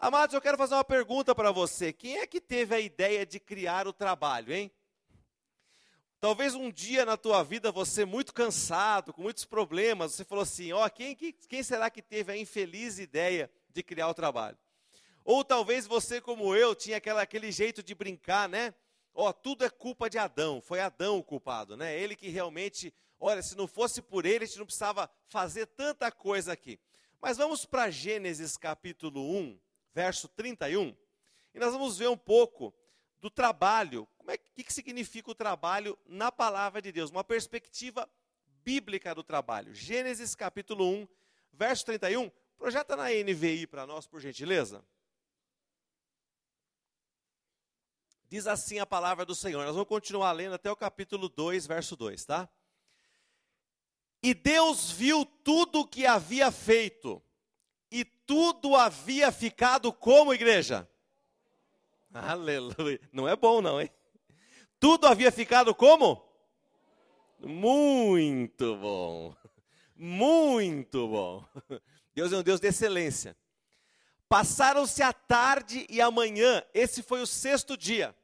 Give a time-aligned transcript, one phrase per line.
[0.00, 1.92] Amados, eu quero fazer uma pergunta para você.
[1.92, 4.70] Quem é que teve a ideia de criar o trabalho, hein?
[6.20, 10.72] Talvez um dia na tua vida você muito cansado, com muitos problemas, você falou assim:
[10.72, 14.56] ó, oh, quem, quem será que teve a infeliz ideia de criar o trabalho?
[15.24, 18.72] Ou talvez você, como eu, tinha aquela, aquele jeito de brincar, né?
[19.12, 21.98] Ó, oh, tudo é culpa de Adão, foi Adão o culpado, né?
[21.98, 26.12] Ele que realmente, olha, se não fosse por ele, a gente não precisava fazer tanta
[26.12, 26.78] coisa aqui.
[27.20, 29.58] Mas vamos para Gênesis capítulo 1,
[29.98, 30.96] verso 31,
[31.52, 32.72] e nós vamos ver um pouco
[33.20, 34.06] do trabalho.
[34.16, 37.10] Como é que, que significa o trabalho na palavra de Deus?
[37.10, 38.08] Uma perspectiva
[38.62, 39.74] bíblica do trabalho.
[39.74, 41.08] Gênesis capítulo 1,
[41.52, 42.30] verso 31.
[42.56, 44.84] Projeta na NVI para nós, por gentileza.
[48.28, 49.64] Diz assim a palavra do Senhor.
[49.64, 52.48] Nós vamos continuar lendo até o capítulo 2, verso 2, tá?
[54.22, 57.20] E Deus viu tudo o que havia feito,
[57.90, 60.88] e tudo havia ficado como igreja
[62.12, 63.00] Aleluia.
[63.12, 63.90] Não é bom, não, hein?
[64.80, 66.22] Tudo havia ficado como?
[67.38, 69.36] Muito bom.
[69.94, 71.44] Muito bom.
[72.14, 73.36] Deus é um Deus de excelência.
[74.28, 78.14] Passaram-se a tarde e a manhã, esse foi o sexto dia.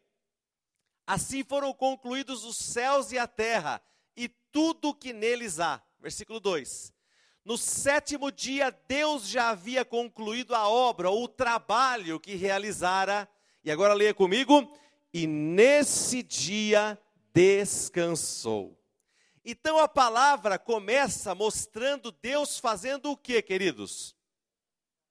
[1.07, 3.83] Assim foram concluídos os céus e a terra,
[4.17, 5.83] e tudo o que neles há.
[5.99, 6.94] Versículo 2.
[7.45, 13.29] No sétimo dia, Deus já havia concluído a obra, o trabalho que realizara
[13.63, 14.73] e agora leia comigo.
[15.13, 16.99] E nesse dia
[17.35, 18.81] descansou.
[19.45, 24.13] Então a palavra começa mostrando Deus fazendo o que, queridos?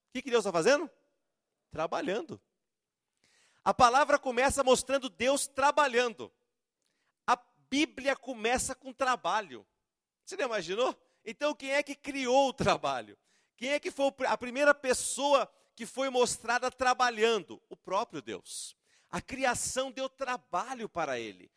[0.09, 0.89] O que, que Deus está fazendo?
[1.69, 2.41] Trabalhando.
[3.63, 6.31] A palavra começa mostrando Deus trabalhando.
[7.27, 7.37] A
[7.69, 9.65] Bíblia começa com trabalho.
[10.25, 10.99] Você não imaginou?
[11.25, 13.17] Então, quem é que criou o trabalho?
[13.55, 17.61] Quem é que foi a primeira pessoa que foi mostrada trabalhando?
[17.69, 18.75] O próprio Deus.
[19.09, 21.51] A criação deu trabalho para ele.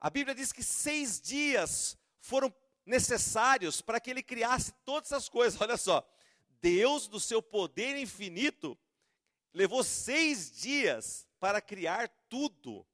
[0.00, 2.54] A Bíblia diz que seis dias foram
[2.86, 5.60] necessários para que ele criasse todas essas coisas.
[5.60, 6.06] Olha só,
[6.60, 8.78] Deus, do seu poder infinito,
[9.52, 12.86] levou seis dias para criar tudo.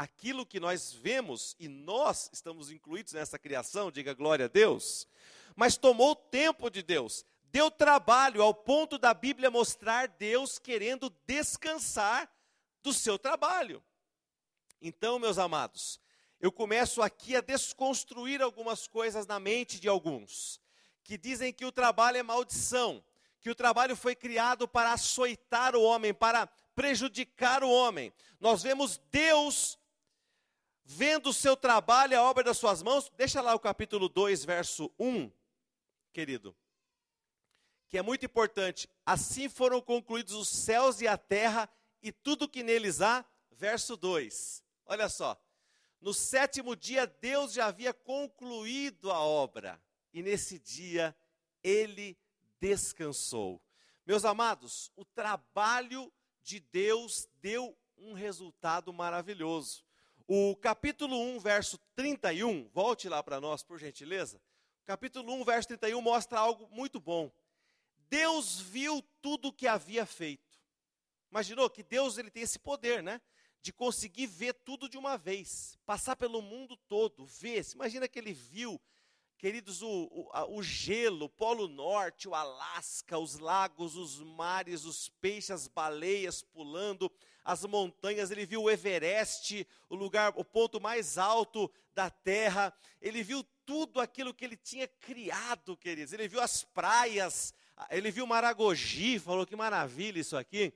[0.00, 5.06] Aquilo que nós vemos e nós estamos incluídos nessa criação, diga glória a Deus.
[5.54, 12.30] Mas tomou tempo de Deus deu trabalho ao ponto da Bíblia mostrar Deus querendo descansar
[12.82, 13.82] do seu trabalho.
[14.80, 16.00] Então, meus amados,
[16.40, 20.60] eu começo aqui a desconstruir algumas coisas na mente de alguns,
[21.02, 23.04] que dizem que o trabalho é maldição,
[23.40, 28.12] que o trabalho foi criado para açoitar o homem, para prejudicar o homem.
[28.38, 29.78] Nós vemos Deus
[30.92, 33.10] vendo o seu trabalho, a obra das suas mãos.
[33.16, 35.30] Deixa lá o capítulo 2, verso 1,
[36.12, 36.56] querido
[37.90, 38.88] que é muito importante.
[39.04, 41.68] Assim foram concluídos os céus e a terra
[42.00, 43.26] e tudo que neles há.
[43.50, 44.64] Verso 2.
[44.86, 45.38] Olha só.
[46.00, 49.78] No sétimo dia, Deus já havia concluído a obra,
[50.14, 51.14] e nesse dia
[51.62, 52.16] ele
[52.58, 53.60] descansou.
[54.06, 56.10] Meus amados, o trabalho
[56.42, 59.84] de Deus deu um resultado maravilhoso.
[60.32, 64.40] O capítulo 1, verso 31, volte lá para nós, por gentileza.
[64.84, 67.32] Capítulo 1, verso 31 mostra algo muito bom.
[68.08, 70.56] Deus viu tudo o que havia feito.
[71.32, 73.20] Imaginou que Deus ele tem esse poder, né?
[73.60, 77.66] De conseguir ver tudo de uma vez, passar pelo mundo todo, ver.
[77.74, 78.80] Imagina que ele viu,
[79.36, 85.08] queridos, o, o, o gelo, o Polo Norte, o Alasca, os lagos, os mares, os
[85.08, 87.10] peixes, as baleias pulando,
[87.44, 88.30] as montanhas.
[88.30, 92.72] Ele viu o Everest, o lugar, o ponto mais alto da Terra.
[93.00, 96.12] Ele viu tudo aquilo que ele tinha criado, queridos.
[96.12, 97.54] Ele viu as praias,
[97.90, 100.72] ele viu Maragogi, falou que maravilha isso aqui,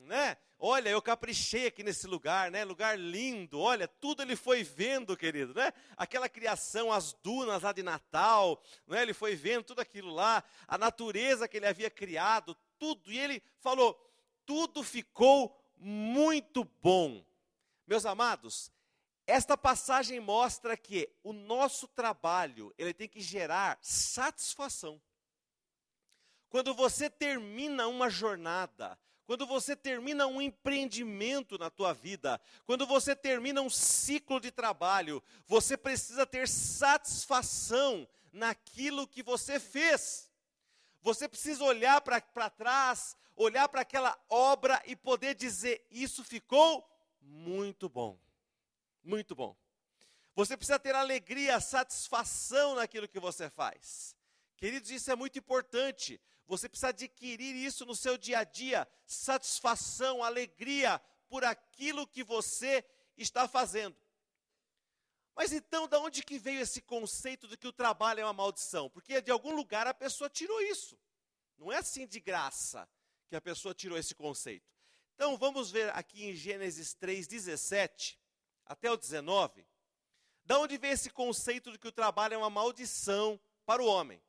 [0.00, 0.36] né?
[0.58, 2.64] Olha, eu caprichei aqui nesse lugar, né?
[2.64, 3.60] Lugar lindo.
[3.60, 5.70] Olha, tudo ele foi vendo, querido, né?
[5.96, 9.02] Aquela criação, as dunas lá de Natal, né?
[9.02, 13.12] Ele foi vendo tudo aquilo lá, a natureza que ele havia criado, tudo.
[13.12, 14.00] E ele falou:
[14.46, 17.24] tudo ficou muito bom.
[17.86, 18.70] Meus amados,
[19.26, 25.00] esta passagem mostra que o nosso trabalho, ele tem que gerar satisfação.
[26.48, 33.16] Quando você termina uma jornada, quando você termina um empreendimento na tua vida, quando você
[33.16, 40.25] termina um ciclo de trabalho, você precisa ter satisfação naquilo que você fez.
[41.06, 46.84] Você precisa olhar para trás, olhar para aquela obra e poder dizer: Isso ficou
[47.20, 48.18] muito bom.
[49.04, 49.56] Muito bom.
[50.34, 54.16] Você precisa ter alegria, satisfação naquilo que você faz.
[54.56, 56.20] Queridos, isso é muito importante.
[56.44, 62.84] Você precisa adquirir isso no seu dia a dia, satisfação, alegria por aquilo que você
[63.16, 63.96] está fazendo.
[65.36, 68.88] Mas então, da onde que veio esse conceito de que o trabalho é uma maldição?
[68.88, 70.98] Porque de algum lugar a pessoa tirou isso.
[71.58, 72.88] Não é assim de graça
[73.28, 74.66] que a pessoa tirou esse conceito.
[75.14, 78.18] Então, vamos ver aqui em Gênesis 3, 17
[78.64, 79.66] até o 19.
[80.42, 84.22] Da onde vem esse conceito de que o trabalho é uma maldição para o homem?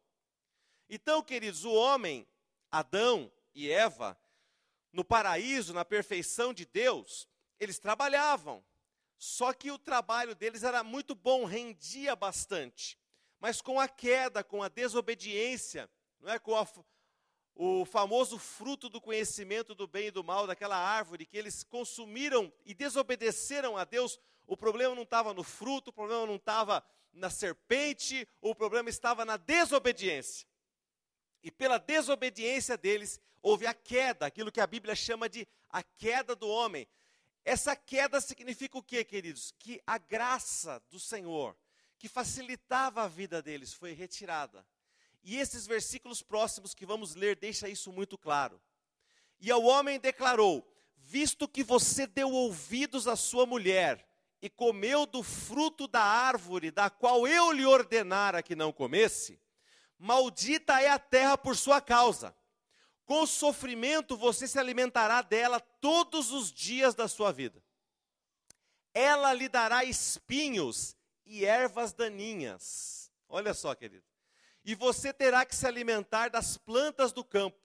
[0.89, 2.27] Então, queridos, o homem,
[2.69, 4.19] Adão e Eva,
[4.91, 7.29] no paraíso, na perfeição de Deus,
[7.59, 8.63] eles trabalhavam.
[9.17, 12.97] Só que o trabalho deles era muito bom, rendia bastante.
[13.39, 16.67] Mas com a queda, com a desobediência, não é com a,
[17.55, 22.51] o famoso fruto do conhecimento do bem e do mal, daquela árvore que eles consumiram
[22.65, 27.29] e desobedeceram a Deus, o problema não estava no fruto, o problema não estava na
[27.29, 30.47] serpente, o problema estava na desobediência.
[31.43, 36.35] E pela desobediência deles, houve a queda, aquilo que a Bíblia chama de a queda
[36.35, 36.87] do homem.
[37.47, 39.53] Essa queda significa o que, queridos?
[39.57, 41.55] Que a graça do Senhor,
[41.97, 44.67] que facilitava a vida deles, foi retirada.
[45.23, 48.61] E esses versículos próximos que vamos ler deixa isso muito claro.
[49.39, 50.61] E ao homem declarou:
[50.97, 54.05] Visto que você deu ouvidos à sua mulher
[54.41, 59.39] e comeu do fruto da árvore da qual eu lhe ordenara que não comesse,
[59.97, 62.35] maldita é a terra por sua causa.
[63.07, 67.63] Com sofrimento você se alimentará dela todos os dias da sua vida.
[68.93, 70.95] Ela lhe dará espinhos
[71.25, 73.11] e ervas daninhas.
[73.27, 74.05] Olha só, querido
[74.67, 77.57] e você terá que se alimentar das plantas do campo.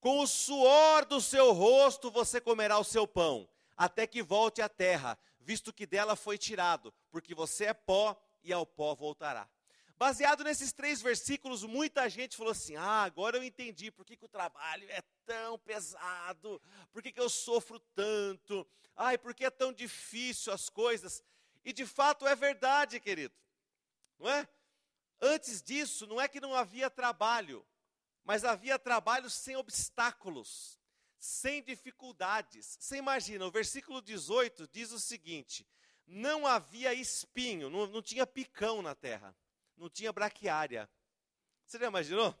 [0.00, 4.68] Com o suor do seu rosto você comerá o seu pão, até que volte à
[4.68, 9.48] terra, visto que dela foi tirado, porque você é pó e ao pó voltará.
[9.98, 14.26] Baseado nesses três versículos, muita gente falou assim: Ah, agora eu entendi por que, que
[14.26, 16.60] o trabalho é tão pesado,
[16.92, 21.24] por que, que eu sofro tanto, ai, por que é tão difícil as coisas.
[21.64, 23.34] E de fato é verdade, querido,
[24.18, 24.46] não é?
[25.18, 27.66] Antes disso, não é que não havia trabalho,
[28.22, 30.78] mas havia trabalho sem obstáculos,
[31.18, 32.76] sem dificuldades.
[32.78, 35.66] Você imagina, o versículo 18 diz o seguinte:
[36.06, 39.34] não havia espinho, não, não tinha picão na terra,
[39.76, 40.88] não tinha braquiária.
[41.66, 42.34] Você já imaginou?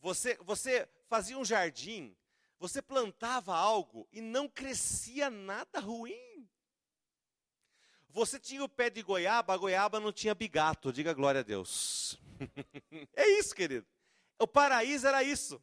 [0.00, 2.16] Você, você fazia um jardim,
[2.58, 6.48] você plantava algo e não crescia nada ruim.
[8.08, 12.20] Você tinha o pé de goiaba, a goiaba não tinha bigato, diga glória a Deus.
[13.14, 13.86] é isso, querido.
[14.38, 15.62] O paraíso era isso.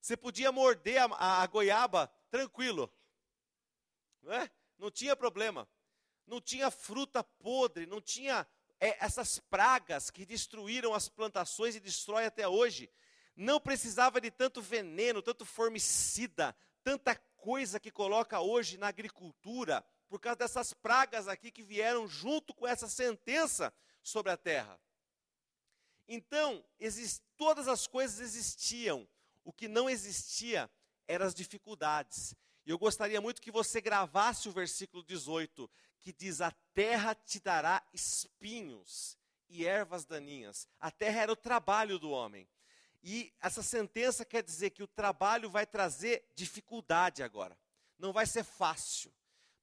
[0.00, 2.92] Você podia morder a, a, a goiaba tranquilo.
[4.22, 4.50] Não, é?
[4.78, 5.68] não tinha problema.
[6.26, 8.46] Não tinha fruta podre, não tinha
[8.84, 12.90] é, essas pragas que destruíram as plantações e destrói até hoje.
[13.34, 20.20] Não precisava de tanto veneno, tanto formicida, tanta coisa que coloca hoje na agricultura por
[20.20, 23.72] causa dessas pragas aqui que vieram junto com essa sentença
[24.02, 24.78] sobre a terra.
[26.06, 26.62] Então,
[27.38, 29.08] todas as coisas existiam.
[29.42, 30.70] O que não existia
[31.08, 32.36] eram as dificuldades.
[32.66, 35.70] E eu gostaria muito que você gravasse o versículo 18,
[36.04, 39.16] que diz: A terra te dará espinhos
[39.48, 40.68] e ervas daninhas.
[40.78, 42.46] A terra era o trabalho do homem.
[43.02, 47.58] E essa sentença quer dizer que o trabalho vai trazer dificuldade agora.
[47.98, 49.12] Não vai ser fácil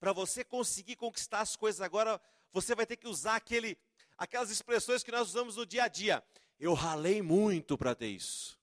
[0.02, 2.20] para você conseguir conquistar as coisas agora,
[2.52, 3.78] você vai ter que usar aquele,
[4.18, 6.24] aquelas expressões que nós usamos no dia a dia.
[6.60, 8.60] Eu ralei muito para ter isso.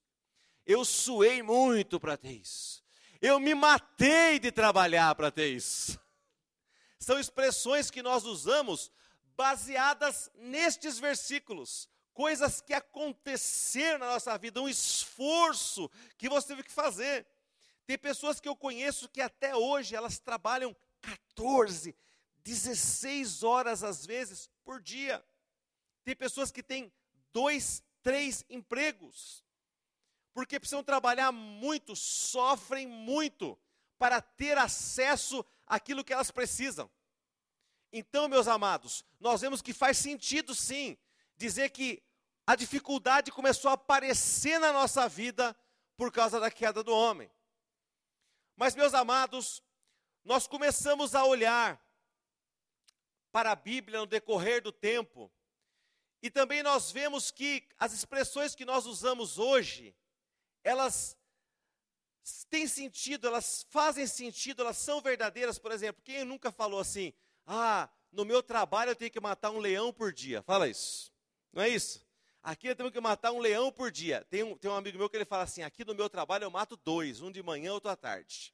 [0.65, 2.83] Eu suei muito para ter isso.
[3.21, 5.97] Eu me matei de trabalhar para ter isso.
[6.99, 8.91] São expressões que nós usamos
[9.35, 11.87] baseadas nestes versículos.
[12.13, 17.25] Coisas que aconteceram na nossa vida, um esforço que você teve que fazer.
[17.87, 21.95] Tem pessoas que eu conheço que até hoje elas trabalham 14,
[22.43, 25.23] 16 horas às vezes por dia.
[26.03, 26.91] Tem pessoas que têm
[27.31, 29.43] dois, três empregos,
[30.33, 33.57] porque precisam trabalhar muito, sofrem muito
[33.97, 36.89] para ter acesso àquilo que elas precisam.
[37.93, 40.97] Então, meus amados, nós vemos que faz sentido sim
[41.37, 42.03] dizer que
[42.45, 45.55] a dificuldade começou a aparecer na nossa vida
[45.95, 47.31] por causa da queda do homem.
[48.55, 49.63] Mas, meus amados,
[50.23, 51.79] nós começamos a olhar
[53.31, 55.31] para a Bíblia no decorrer do tempo,
[56.21, 59.95] e também nós vemos que as expressões que nós usamos hoje,
[60.63, 61.18] elas
[62.49, 65.57] têm sentido, elas fazem sentido, elas são verdadeiras.
[65.59, 67.13] Por exemplo, quem nunca falou assim:
[67.45, 70.41] ah, no meu trabalho eu tenho que matar um leão por dia?
[70.41, 71.11] Fala isso,
[71.51, 72.07] não é isso?
[72.41, 74.25] Aqui nós temos que matar um leão por dia.
[74.29, 76.51] Tem um, tem um amigo meu que ele fala assim: aqui no meu trabalho eu
[76.51, 78.53] mato dois, um de manhã, outro à tarde.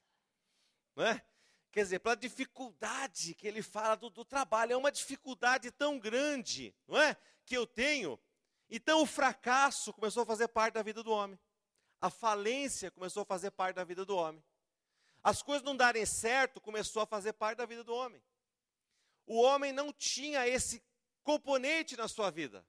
[0.95, 1.23] Não é?
[1.71, 6.73] Quer dizer, pela dificuldade que ele fala do, do, trabalho, é uma dificuldade tão grande,
[6.87, 7.17] não é?
[7.45, 8.17] Que eu tenho.
[8.69, 11.37] Então o fracasso começou a fazer parte da vida do homem.
[12.05, 14.43] A falência começou a fazer parte da vida do homem.
[15.23, 18.21] As coisas não darem certo começou a fazer parte da vida do homem.
[19.25, 20.83] O homem não tinha esse
[21.23, 22.63] componente na sua vida.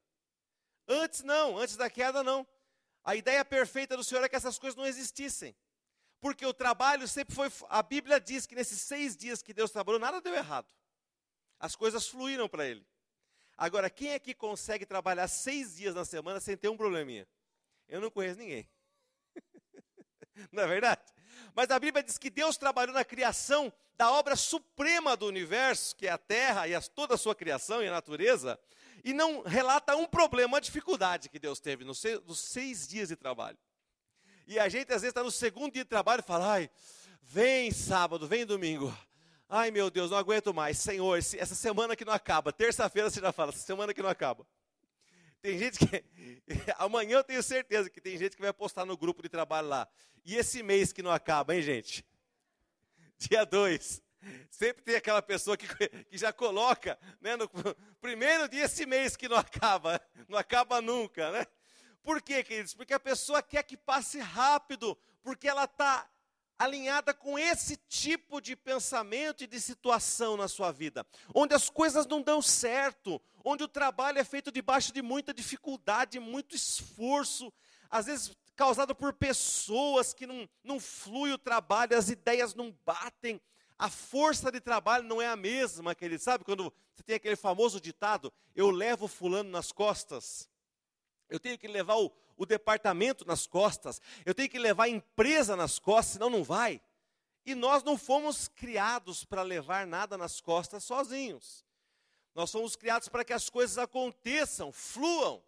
[0.88, 2.46] Antes não, antes da queda não.
[3.04, 5.54] A ideia perfeita do Senhor é que essas coisas não existissem.
[6.18, 7.52] Porque o trabalho sempre foi.
[7.68, 10.66] A Bíblia diz que nesses seis dias que Deus trabalhou, nada deu errado.
[11.60, 12.86] As coisas fluíram para ele.
[13.54, 17.28] Agora, quem é que consegue trabalhar seis dias na semana sem ter um probleminha?
[17.86, 18.66] Eu não conheço ninguém.
[20.52, 21.02] não é verdade?
[21.54, 26.06] Mas a Bíblia diz que Deus trabalhou na criação da obra suprema do universo, que
[26.06, 28.58] é a terra e toda a sua criação e a natureza,
[29.02, 33.08] e não relata um problema, uma dificuldade que Deus teve nos seis, nos seis dias
[33.08, 33.56] de trabalho.
[34.46, 36.70] E a gente às vezes está no segundo dia de trabalho e fala: ai,
[37.22, 38.96] vem sábado, vem domingo.
[39.48, 40.78] Ai meu Deus, não aguento mais.
[40.78, 42.52] Senhor, essa semana que não acaba.
[42.52, 44.46] Terça-feira você já fala, essa semana que não acaba.
[45.46, 46.04] Tem gente que.
[46.76, 49.88] Amanhã eu tenho certeza que tem gente que vai postar no grupo de trabalho lá.
[50.24, 52.04] E esse mês que não acaba, hein, gente?
[53.16, 54.02] Dia 2.
[54.50, 55.68] Sempre tem aquela pessoa que,
[56.10, 57.48] que já coloca, né, no
[58.00, 61.46] primeiro dia esse mês que não acaba, não acaba nunca, né?
[62.02, 62.74] Por quê, queridos?
[62.74, 66.10] Porque a pessoa quer que passe rápido, porque ela está
[66.58, 72.06] alinhada com esse tipo de pensamento e de situação na sua vida, onde as coisas
[72.06, 77.52] não dão certo, onde o trabalho é feito debaixo de muita dificuldade, muito esforço,
[77.90, 83.40] às vezes causado por pessoas que não, não flui o trabalho, as ideias não batem,
[83.78, 86.22] a força de trabalho não é a mesma, querido.
[86.22, 90.48] Sabe quando você tem aquele famoso ditado, eu levo fulano nas costas?
[91.28, 95.56] Eu tenho que levar o, o departamento nas costas, eu tenho que levar a empresa
[95.56, 96.80] nas costas, senão não vai.
[97.44, 101.64] E nós não fomos criados para levar nada nas costas sozinhos.
[102.34, 105.42] Nós fomos criados para que as coisas aconteçam, fluam.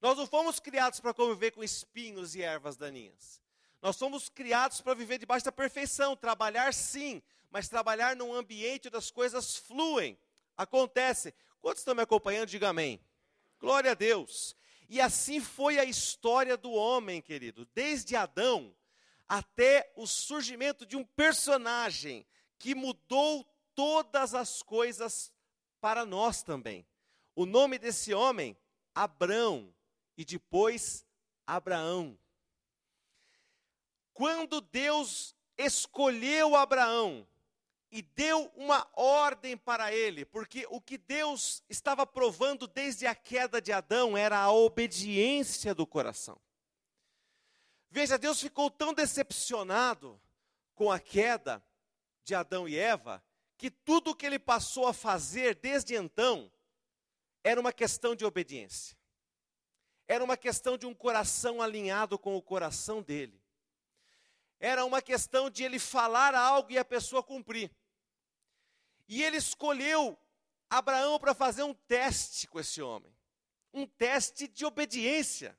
[0.00, 3.40] Nós não fomos criados para conviver com espinhos e ervas daninhas.
[3.80, 8.96] Nós somos criados para viver debaixo da perfeição, trabalhar sim, mas trabalhar num ambiente onde
[8.96, 10.18] as coisas fluem.
[10.56, 11.32] Acontece.
[11.60, 12.48] Quantos estão me acompanhando?
[12.48, 13.00] Diga amém.
[13.60, 14.56] Glória a Deus.
[14.88, 18.74] E assim foi a história do homem, querido, desde Adão
[19.28, 22.24] até o surgimento de um personagem
[22.58, 25.32] que mudou todas as coisas
[25.80, 26.86] para nós também.
[27.34, 28.56] O nome desse homem,
[28.94, 29.74] Abrão,
[30.16, 31.04] e depois
[31.46, 32.18] Abraão.
[34.14, 37.26] Quando Deus escolheu Abraão,
[37.96, 43.58] e deu uma ordem para ele, porque o que Deus estava provando desde a queda
[43.58, 46.38] de Adão era a obediência do coração.
[47.88, 50.20] Veja, Deus ficou tão decepcionado
[50.74, 51.64] com a queda
[52.22, 53.24] de Adão e Eva,
[53.56, 56.52] que tudo o que ele passou a fazer desde então
[57.42, 58.94] era uma questão de obediência.
[60.06, 63.42] Era uma questão de um coração alinhado com o coração dele
[64.58, 67.70] era uma questão de ele falar algo e a pessoa cumprir.
[69.08, 70.18] E ele escolheu
[70.68, 73.14] Abraão para fazer um teste com esse homem,
[73.72, 75.56] um teste de obediência.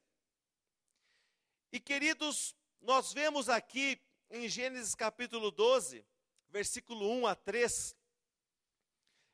[1.71, 6.05] E queridos, nós vemos aqui em Gênesis capítulo 12,
[6.49, 7.95] versículo 1 a 3.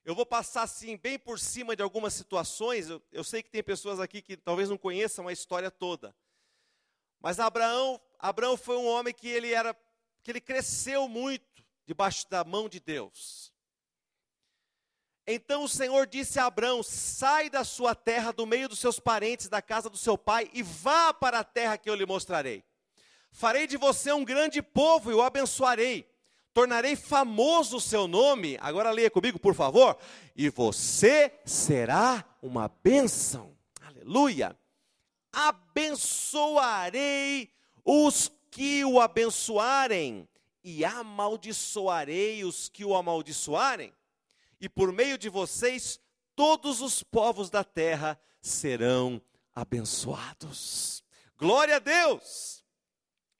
[0.06, 2.90] Eu vou passar assim, bem por cima de algumas situações.
[2.90, 6.16] Eu, eu sei que tem pessoas aqui que talvez não conheçam a história toda.
[7.22, 9.74] Mas Abraão, Abraão foi um homem que ele era,
[10.22, 13.53] que ele cresceu muito debaixo da mão de Deus.
[15.26, 19.48] Então o Senhor disse a Abraão: Sai da sua terra, do meio dos seus parentes,
[19.48, 22.64] da casa do seu pai, e vá para a terra que eu lhe mostrarei.
[23.32, 26.08] Farei de você um grande povo e o abençoarei.
[26.54, 28.60] Tornarei famoso o seu nome.
[28.62, 29.98] Agora leia comigo, por favor.
[30.36, 33.58] E você será uma bênção.
[33.82, 34.56] Aleluia
[35.34, 37.50] abençoarei
[37.84, 40.30] os que o abençoarem,
[40.64, 43.92] e amaldiçoarei os que o amaldiçoarem,
[44.64, 46.00] e por meio de vocês
[46.38, 49.22] todos os povos da terra serão
[49.54, 51.04] abençoados.
[51.36, 52.64] Glória a Deus!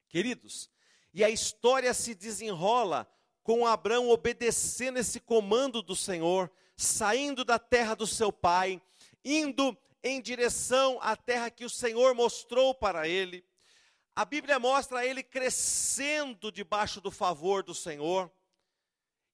[0.06, 0.68] Queridos,
[1.14, 3.10] e a história se desenrola
[3.42, 8.82] com Abraão obedecendo esse comando do Senhor, saindo da terra do seu pai,
[9.24, 13.42] indo em direção à terra que o Senhor mostrou para ele.
[14.14, 18.30] A Bíblia mostra ele crescendo debaixo do favor do Senhor.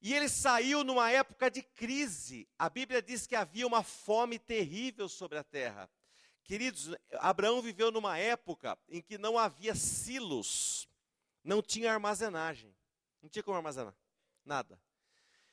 [0.00, 2.48] E ele saiu numa época de crise.
[2.58, 5.90] A Bíblia diz que havia uma fome terrível sobre a terra,
[6.50, 6.90] Queridos,
[7.20, 10.88] Abraão viveu numa época em que não havia silos,
[11.44, 12.74] não tinha armazenagem,
[13.22, 13.94] não tinha como armazenar,
[14.44, 14.76] nada.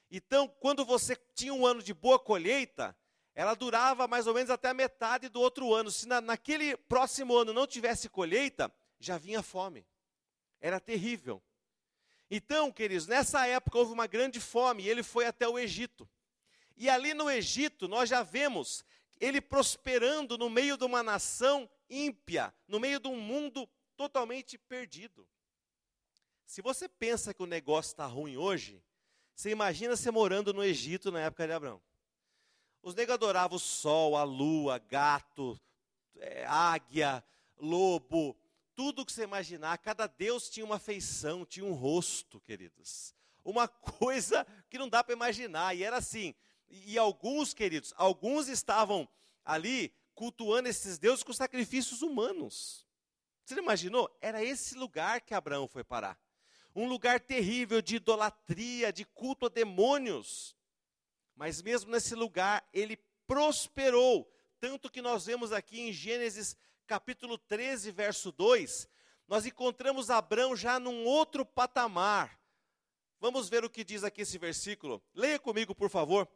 [0.09, 2.97] Então, quando você tinha um ano de boa colheita,
[3.35, 5.91] ela durava mais ou menos até a metade do outro ano.
[5.91, 9.85] Se na, naquele próximo ano não tivesse colheita, já vinha fome.
[10.59, 11.43] Era terrível.
[12.29, 16.07] Então, queridos, nessa época houve uma grande fome e ele foi até o Egito.
[16.75, 18.83] E ali no Egito, nós já vemos
[19.19, 25.27] ele prosperando no meio de uma nação ímpia, no meio de um mundo totalmente perdido.
[26.45, 28.81] Se você pensa que o negócio está ruim hoje,
[29.35, 31.81] você imagina você morando no Egito na época de Abraão.
[32.81, 35.59] Os negros adoravam o sol, a lua, gato,
[36.15, 37.23] é, águia,
[37.57, 38.37] lobo,
[38.77, 39.79] tudo que você imaginar.
[39.79, 43.11] Cada deus tinha uma feição, tinha um rosto, queridos.
[43.43, 43.67] Uma
[43.99, 45.75] coisa que não dá para imaginar.
[45.75, 46.35] E era assim:
[46.69, 49.09] e alguns, queridos, alguns estavam
[49.43, 52.87] ali cultuando esses deuses com sacrifícios humanos.
[53.43, 54.15] Você não imaginou?
[54.21, 56.19] Era esse lugar que Abraão foi parar.
[56.75, 60.55] Um lugar terrível de idolatria, de culto a demônios.
[61.35, 64.31] Mas mesmo nesse lugar, ele prosperou.
[64.59, 66.55] Tanto que nós vemos aqui em Gênesis
[66.87, 68.87] capítulo 13, verso 2,
[69.27, 72.39] nós encontramos Abraão já num outro patamar.
[73.19, 75.03] Vamos ver o que diz aqui esse versículo.
[75.13, 76.27] Leia comigo, por favor.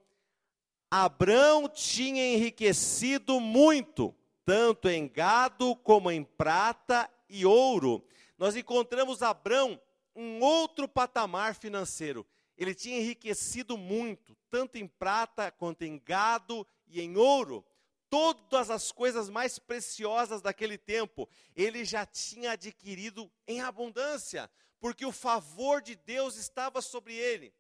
[0.89, 8.05] Abrão tinha enriquecido muito, tanto em gado como em prata e ouro.
[8.38, 9.81] Nós encontramos Abrão
[10.13, 12.27] um outro patamar financeiro.
[12.58, 17.65] Ele tinha enriquecido muito, tanto em prata quanto em gado e em ouro.
[18.12, 24.51] Todas as coisas mais preciosas daquele tempo, ele já tinha adquirido em abundância,
[24.82, 27.53] porque o favor de Deus estava sobre ele.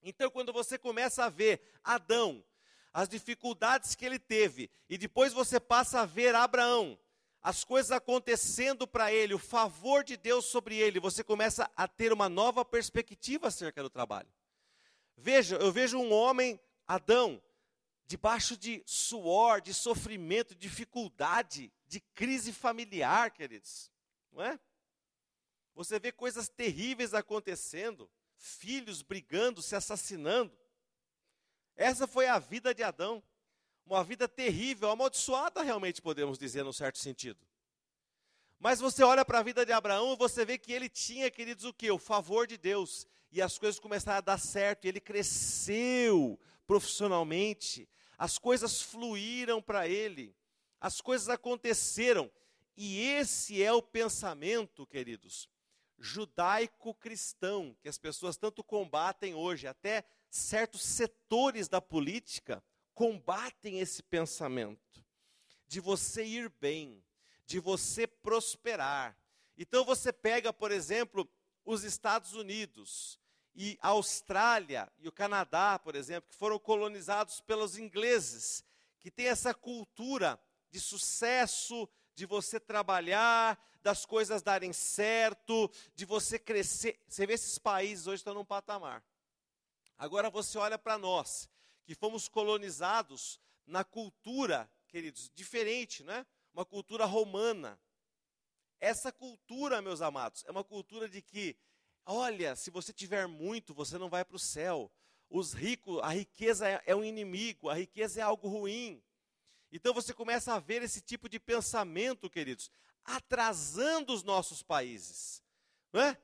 [0.00, 2.44] Então, quando você começa a ver Adão,
[2.92, 6.96] as dificuldades que ele teve, e depois você passa a ver Abraão,
[7.42, 12.12] as coisas acontecendo para ele, o favor de Deus sobre ele, você começa a ter
[12.12, 14.32] uma nova perspectiva acerca do trabalho.
[15.16, 17.42] Veja, eu vejo um homem, Adão,
[18.06, 23.90] debaixo de suor, de sofrimento, de dificuldade, de crise familiar, queridos,
[24.32, 24.58] não é?
[25.74, 30.52] Você vê coisas terríveis acontecendo, filhos brigando, se assassinando.
[31.74, 33.22] Essa foi a vida de Adão.
[33.86, 37.40] Uma vida terrível, amaldiçoada, realmente podemos dizer, num certo sentido.
[38.58, 41.74] Mas você olha para a vida de Abraão você vê que ele tinha, queridos, o
[41.74, 41.90] que?
[41.90, 43.08] O favor de Deus.
[43.32, 44.84] E as coisas começaram a dar certo.
[44.84, 46.38] E ele cresceu
[46.72, 47.86] profissionalmente.
[48.16, 50.34] As coisas fluíram para ele.
[50.80, 52.32] As coisas aconteceram.
[52.74, 55.50] E esse é o pensamento, queridos,
[55.98, 59.66] judaico-cristão, que as pessoas tanto combatem hoje.
[59.66, 65.04] Até certos setores da política combatem esse pensamento
[65.68, 67.04] de você ir bem,
[67.44, 69.14] de você prosperar.
[69.58, 71.28] Então você pega, por exemplo,
[71.66, 73.20] os Estados Unidos
[73.54, 78.64] e a Austrália e o Canadá, por exemplo, que foram colonizados pelos ingleses,
[78.98, 86.38] que tem essa cultura de sucesso, de você trabalhar, das coisas darem certo, de você
[86.38, 86.98] crescer.
[87.08, 89.04] Você vê esses países hoje estão num patamar.
[89.98, 91.48] Agora você olha para nós,
[91.84, 96.26] que fomos colonizados na cultura, queridos, diferente, né?
[96.54, 97.78] Uma cultura romana.
[98.80, 101.56] Essa cultura, meus amados, é uma cultura de que,
[102.06, 104.90] olha, se você tiver muito, você não vai para o céu.
[105.30, 109.02] Os ricos, a riqueza é, é um inimigo, a riqueza é algo ruim.
[109.70, 112.70] Então você começa a ver esse tipo de pensamento, queridos,
[113.04, 115.42] atrasando os nossos países.
[115.92, 116.18] Não é?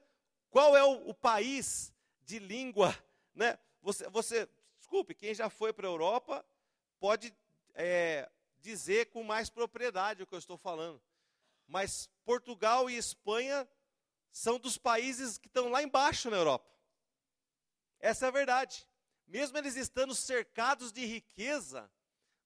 [0.50, 2.94] Qual é o, o país de língua
[3.38, 6.44] né, você, você, desculpe, quem já foi para a Europa
[6.98, 7.32] pode
[7.72, 8.28] é,
[8.60, 11.00] dizer com mais propriedade o que eu estou falando.
[11.64, 13.66] Mas Portugal e Espanha
[14.30, 16.68] são dos países que estão lá embaixo na Europa.
[18.00, 18.86] Essa é a verdade.
[19.26, 21.90] Mesmo eles estando cercados de riqueza,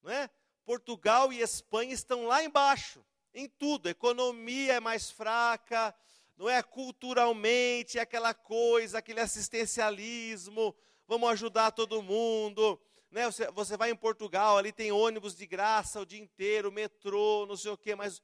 [0.02, 0.28] não é?
[0.64, 3.86] Portugal e Espanha estão lá embaixo, em tudo.
[3.86, 5.94] A economia é mais fraca,
[6.36, 6.62] não é?
[6.62, 10.74] Culturalmente, aquela coisa, aquele assistencialismo,
[11.06, 12.80] vamos ajudar todo mundo.
[13.10, 13.26] Né?
[13.26, 17.56] Você, você vai em Portugal, ali tem ônibus de graça o dia inteiro, metrô, não
[17.56, 18.22] sei o quê, mas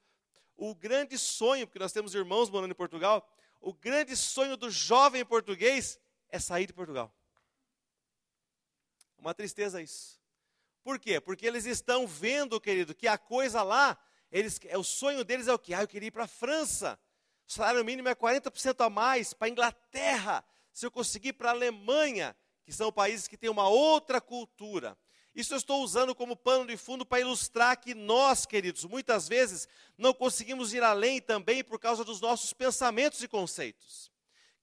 [0.57, 3.25] o grande sonho, porque nós temos irmãos morando em Portugal,
[3.61, 7.13] o grande sonho do jovem português é sair de Portugal.
[9.19, 10.19] Uma tristeza isso.
[10.83, 11.21] Por quê?
[11.21, 13.99] Porque eles estão vendo, querido, que a coisa lá,
[14.31, 15.75] eles, o sonho deles é o quê?
[15.75, 16.99] Ah, eu queria ir para a França.
[17.47, 20.45] O salário mínimo é 40% a mais, para a Inglaterra.
[20.73, 24.97] Se eu conseguir para a Alemanha, que são países que têm uma outra cultura.
[25.39, 29.69] Isso eu estou usando como pano de fundo para ilustrar que nós, queridos, muitas vezes
[29.97, 34.11] não conseguimos ir além também por causa dos nossos pensamentos e conceitos.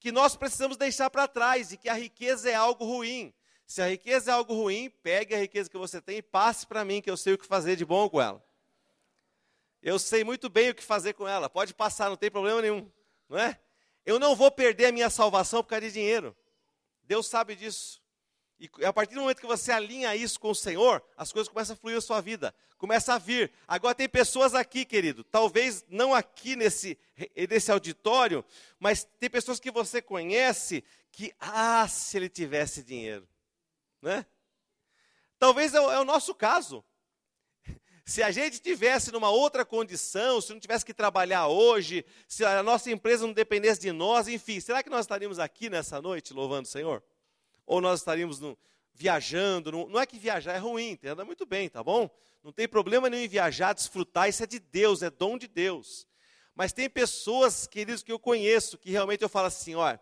[0.02, 3.34] Que nós precisamos deixar para trás e que a riqueza é algo ruim.
[3.66, 6.84] Se a riqueza é algo ruim, pegue a riqueza que você tem e passe para
[6.84, 8.46] mim, que eu sei o que fazer de bom com ela.
[9.82, 11.50] Eu sei muito bem o que fazer com ela.
[11.50, 12.92] Pode passar, não tem problema nenhum,
[13.30, 13.58] não é?
[14.06, 16.36] Eu não vou perder a minha salvação por causa de dinheiro.
[17.02, 18.04] Deus sabe disso.
[18.60, 21.74] E a partir do momento que você alinha isso com o Senhor, as coisas começam
[21.74, 23.52] a fluir na sua vida, começa a vir.
[23.68, 26.98] Agora tem pessoas aqui, querido, talvez não aqui nesse,
[27.50, 28.46] nesse auditório,
[28.80, 33.28] mas tem pessoas que você conhece que, ah, se ele tivesse dinheiro,
[34.02, 34.26] né?
[35.38, 36.84] Talvez é o, é o nosso caso.
[38.06, 42.62] Se a gente tivesse numa outra condição, se não tivesse que trabalhar hoje, se a
[42.62, 46.68] nossa empresa não dependesse de nós, enfim, será que nós estaríamos aqui nessa noite louvando
[46.68, 47.04] o Senhor?
[47.66, 48.58] Ou nós estaríamos no,
[48.94, 49.72] viajando?
[49.72, 52.10] No, não é que viajar é ruim, entenda muito bem, tá bom?
[52.44, 56.08] Não tem problema nenhum em viajar, desfrutar, isso é de Deus, é dom de Deus.
[56.54, 60.00] Mas tem pessoas, queridos, que eu conheço, que realmente eu falo assim: olha,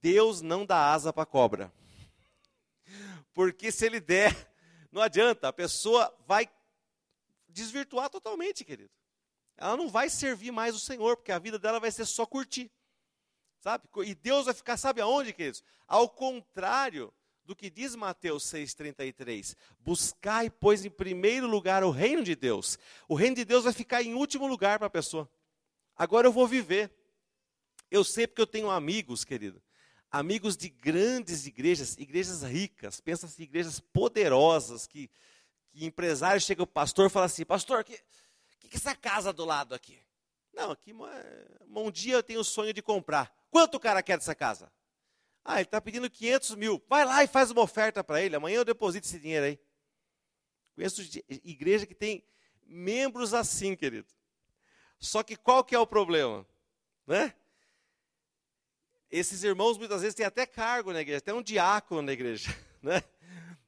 [0.00, 1.72] Deus não dá asa para cobra.
[3.32, 4.34] Porque se ele der,
[4.90, 6.48] não adianta, a pessoa vai
[7.48, 8.90] desvirtuar totalmente, querido.
[9.56, 12.70] Ela não vai servir mais o Senhor, porque a vida dela vai ser só curtir.
[13.60, 13.84] Sabe?
[14.04, 15.62] E Deus vai ficar, sabe aonde, queridos?
[15.86, 17.12] Ao contrário
[17.44, 19.56] do que diz Mateus 6,33.
[19.80, 22.78] Buscai, pois, em primeiro lugar o reino de Deus.
[23.08, 25.28] O reino de Deus vai ficar em último lugar para a pessoa.
[25.96, 26.92] Agora eu vou viver.
[27.90, 29.62] Eu sei porque eu tenho amigos, querido.
[30.10, 35.10] Amigos de grandes igrejas, igrejas ricas, pensa assim, igrejas poderosas, que
[35.78, 37.98] que empresário chega o pastor e fala assim, pastor, que,
[38.58, 39.98] que, que essa casa do lado aqui?
[40.52, 40.92] Não, aqui
[41.68, 43.32] um dia eu tenho o sonho de comprar.
[43.50, 44.70] Quanto o cara quer dessa casa?
[45.44, 46.82] Ah, ele está pedindo 500 mil.
[46.88, 48.36] Vai lá e faz uma oferta para ele.
[48.36, 49.58] Amanhã eu deposito esse dinheiro aí.
[50.74, 51.02] Conheço
[51.42, 52.22] igreja que tem
[52.66, 54.06] membros assim, querido.
[54.98, 56.46] Só que qual que é o problema?
[57.06, 57.34] Né?
[59.10, 62.54] Esses irmãos muitas vezes têm até cargo na igreja, até um diácono na igreja.
[62.80, 63.02] Né?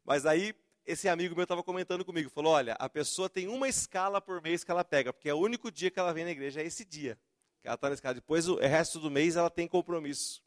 [0.04, 0.54] Mas aí
[0.86, 4.62] esse amigo meu estava comentando comigo, falou, olha, a pessoa tem uma escala por mês
[4.62, 6.84] que ela pega, porque é o único dia que ela vem na igreja, é esse
[6.84, 7.18] dia.
[7.62, 8.14] Ela está na escala.
[8.14, 10.42] Depois, o resto do mês, ela tem compromisso.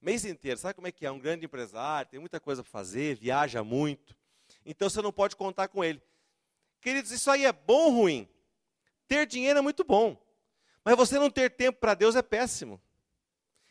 [0.00, 1.10] mês inteiro, sabe como é que é?
[1.10, 4.16] Um grande empresário, tem muita coisa para fazer, viaja muito.
[4.64, 6.02] Então, você não pode contar com ele.
[6.80, 8.28] Queridos, isso aí é bom ou ruim?
[9.08, 10.22] Ter dinheiro é muito bom.
[10.84, 12.80] Mas você não ter tempo para Deus é péssimo.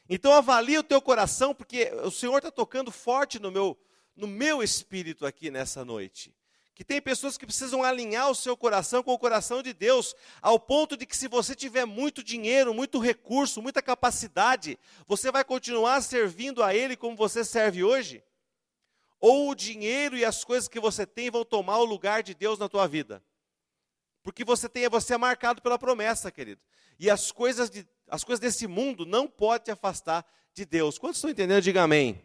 [0.10, 3.78] Então avalie o teu coração, porque o Senhor está tocando forte no meu,
[4.16, 6.34] no meu espírito aqui nessa noite.
[6.76, 10.60] Que tem pessoas que precisam alinhar o seu coração com o coração de Deus, ao
[10.60, 16.02] ponto de que, se você tiver muito dinheiro, muito recurso, muita capacidade, você vai continuar
[16.02, 18.24] servindo a Ele como você serve hoje?
[19.20, 22.58] Ou o dinheiro e as coisas que você tem vão tomar o lugar de Deus
[22.58, 23.24] na tua vida?
[24.24, 26.62] Porque você tem, você é marcado pela promessa, querido.
[26.98, 30.98] E as coisas, de, as coisas desse mundo não podem te afastar de Deus.
[30.98, 31.62] Quantos estão entendendo?
[31.62, 32.24] Diga amém.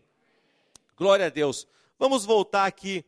[0.96, 1.66] Glória a Deus.
[1.98, 3.04] Vamos voltar aqui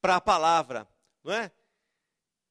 [0.00, 0.88] para a palavra,
[1.22, 1.50] não é?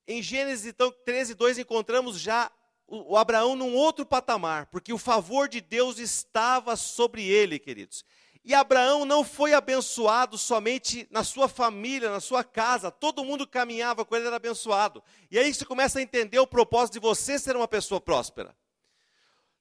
[0.07, 2.51] Em Gênesis então 13, 2 encontramos já
[2.87, 8.03] o, o Abraão num outro patamar, porque o favor de Deus estava sobre ele, queridos.
[8.43, 14.05] E Abraão não foi abençoado somente na sua família, na sua casa, todo mundo caminhava
[14.05, 15.03] com ele, era abençoado.
[15.29, 18.55] E aí você começa a entender o propósito de você ser uma pessoa próspera.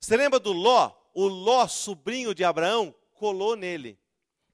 [0.00, 0.92] Você lembra do Ló?
[1.12, 3.98] O Ló, sobrinho de Abraão, colou nele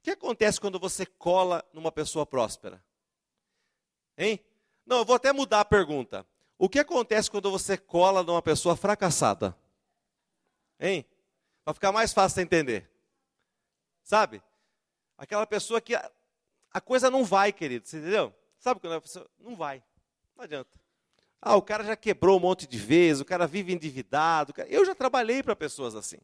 [0.04, 2.84] que acontece quando você cola numa pessoa próspera?
[4.16, 4.40] Hein?
[4.86, 6.26] Não, eu vou até mudar a pergunta.
[6.58, 9.56] O que acontece quando você cola numa pessoa fracassada?
[10.78, 11.04] Hein?
[11.64, 12.90] Para ficar mais fácil de entender.
[14.02, 14.42] Sabe?
[15.16, 16.10] Aquela pessoa que a,
[16.70, 18.34] a, coisa não vai, querido, você entendeu?
[18.58, 19.82] Sabe quando a pessoa não vai?
[20.36, 20.78] Não adianta.
[21.40, 24.52] Ah, o cara já quebrou um monte de vezes, o cara vive endividado.
[24.68, 26.18] Eu já trabalhei para pessoas assim.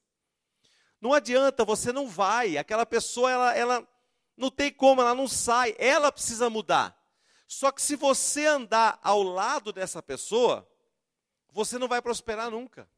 [1.00, 2.58] Não adianta, você não vai.
[2.58, 3.88] Aquela pessoa, ela, ela
[4.36, 5.74] não tem como, ela não sai.
[5.78, 6.99] Ela precisa mudar.
[7.50, 10.64] Só que se você andar ao lado dessa pessoa,
[11.50, 12.88] você não vai prosperar nunca.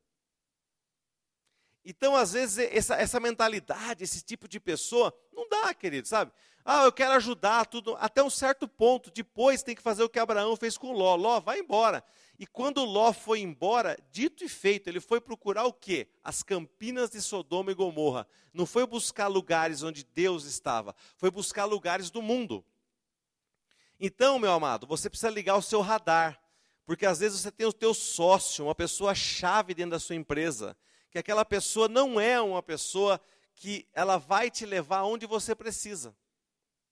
[1.82, 6.32] Então, às vezes, essa, essa mentalidade, esse tipo de pessoa, não dá, querido, sabe?
[6.62, 9.10] Ah, eu quero ajudar, tudo, até um certo ponto.
[9.10, 11.16] Depois tem que fazer o que Abraão fez com Ló.
[11.16, 12.04] Ló, vai embora.
[12.38, 16.08] E quando Ló foi embora, dito e feito, ele foi procurar o quê?
[16.22, 18.28] As campinas de Sodoma e Gomorra.
[18.52, 22.62] Não foi buscar lugares onde Deus estava, foi buscar lugares do mundo.
[24.04, 26.42] Então, meu amado, você precisa ligar o seu radar,
[26.84, 30.76] porque às vezes você tem o teu sócio, uma pessoa chave dentro da sua empresa,
[31.08, 33.20] que aquela pessoa não é uma pessoa
[33.54, 36.16] que ela vai te levar onde você precisa.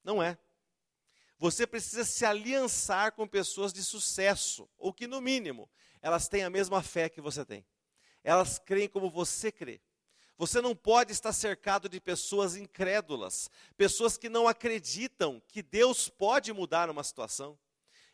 [0.05, 0.39] Não é.
[1.37, 5.69] Você precisa se aliançar com pessoas de sucesso, ou que, no mínimo,
[6.01, 7.67] elas têm a mesma fé que você tem.
[8.23, 9.83] Elas creem como você crê.
[10.41, 16.51] Você não pode estar cercado de pessoas incrédulas, pessoas que não acreditam que Deus pode
[16.51, 17.59] mudar uma situação.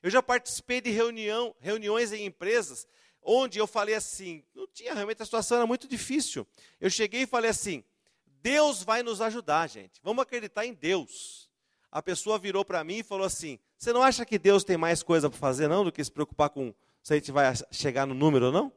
[0.03, 2.85] Eu já participei de reunião, reuniões em empresas
[3.23, 6.45] onde eu falei assim, não tinha realmente a situação era muito difícil.
[6.81, 7.85] Eu cheguei e falei assim:
[8.43, 10.01] Deus vai nos ajudar, gente.
[10.03, 11.49] Vamos acreditar em Deus.
[11.93, 15.01] A pessoa virou para mim e falou assim: Você não acha que Deus tem mais
[15.01, 18.15] coisa para fazer não do que se preocupar com se a gente vai chegar no
[18.15, 18.73] número ou não?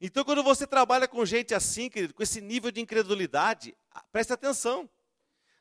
[0.00, 3.76] Então, quando você trabalha com gente assim, querido, com esse nível de incredulidade,
[4.10, 4.88] preste atenção.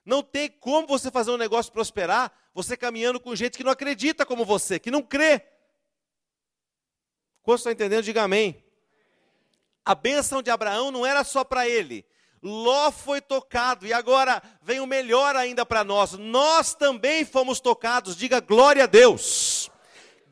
[0.06, 4.26] Não tem como você fazer um negócio prosperar, você caminhando com gente que não acredita
[4.26, 5.42] como você, que não crê.
[7.44, 8.04] Quantos estão entendendo?
[8.04, 8.64] Diga amém.
[9.84, 12.06] A bênção de Abraão não era só para ele.
[12.42, 16.14] Ló foi tocado e agora vem o melhor ainda para nós.
[16.14, 18.16] Nós também fomos tocados.
[18.16, 19.49] Diga glória a Deus.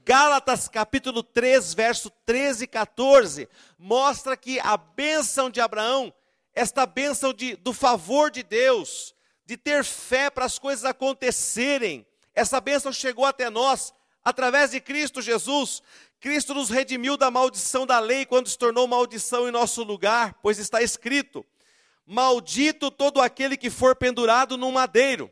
[0.07, 6.13] Gálatas capítulo 3, verso 13 e 14, mostra que a bênção de Abraão,
[6.55, 9.13] esta bênção de, do favor de Deus,
[9.45, 13.93] de ter fé para as coisas acontecerem, essa bênção chegou até nós
[14.23, 15.83] através de Cristo Jesus.
[16.21, 20.57] Cristo nos redimiu da maldição da lei quando se tornou maldição em nosso lugar, pois
[20.57, 21.45] está escrito:
[22.05, 25.29] Maldito todo aquele que for pendurado no madeiro.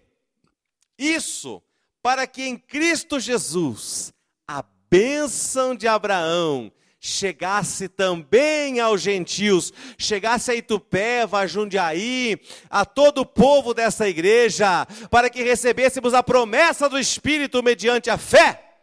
[1.00, 1.64] Isso
[2.02, 4.14] para que em Cristo Jesus
[4.48, 13.22] a bênção de Abraão chegasse também aos gentios, chegasse a Itupeva, a Jundiaí, a todo
[13.22, 18.80] o povo dessa igreja, para que recebêssemos a promessa do Espírito mediante a fé.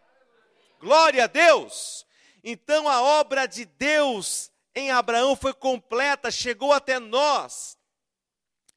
[0.80, 2.06] Glória a Deus!
[2.44, 7.76] Então a obra de Deus em Abraão foi completa, chegou até nós.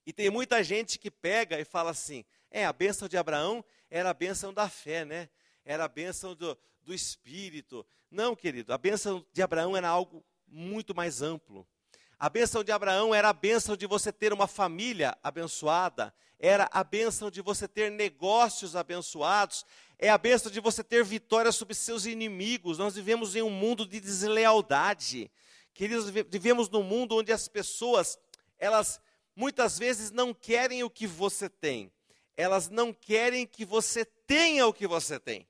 [0.06, 4.10] E tem muita gente que pega e fala assim: é, a bênção de Abraão era
[4.10, 5.30] a bênção da fé, né?
[5.64, 7.86] Era a bênção do, do Espírito.
[8.10, 11.68] Não, querido, a bênção de Abraão era algo muito mais amplo.
[12.18, 16.84] A bênção de Abraão era a bênção de você ter uma família abençoada, era a
[16.84, 19.66] bênção de você ter negócios abençoados,
[20.00, 22.78] é a bênção de você ter vitória sobre seus inimigos.
[22.78, 25.30] Nós vivemos em um mundo de deslealdade.
[25.74, 28.18] Queridos, vivemos num mundo onde as pessoas,
[28.58, 29.02] elas
[29.36, 31.92] muitas vezes não querem o que você tem.
[32.38, 35.46] Elas não querem que você tenha o que você tem.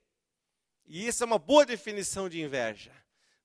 [0.85, 2.91] E isso é uma boa definição de inveja,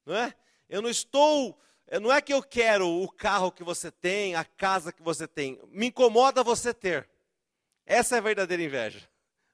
[0.04, 0.34] não é?
[0.68, 1.58] Eu não estou,
[2.00, 5.60] não é que eu quero o carro que você tem, a casa que você tem.
[5.68, 7.08] Me incomoda você ter.
[7.86, 9.08] Essa é a verdadeira inveja,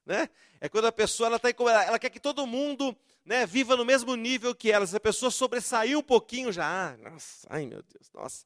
[0.05, 0.29] né?
[0.59, 2.95] É quando a pessoa ela, tá, ela quer que todo mundo
[3.25, 4.85] né, viva no mesmo nível que ela.
[4.85, 8.45] Se a pessoa sobressair um pouquinho já, ah, nossa, ai meu Deus, nossa.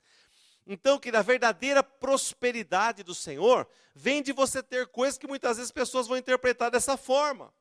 [0.66, 5.70] Então, que a verdadeira prosperidade do Senhor vem de você ter coisas que muitas vezes
[5.70, 7.54] as pessoas vão interpretar dessa forma.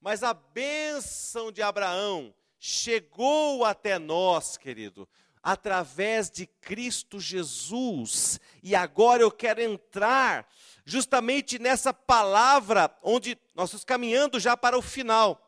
[0.00, 5.08] Mas a bênção de Abraão chegou até nós, querido,
[5.42, 8.40] através de Cristo Jesus.
[8.62, 10.46] E agora eu quero entrar
[10.84, 15.44] justamente nessa palavra onde nós estamos caminhando já para o final.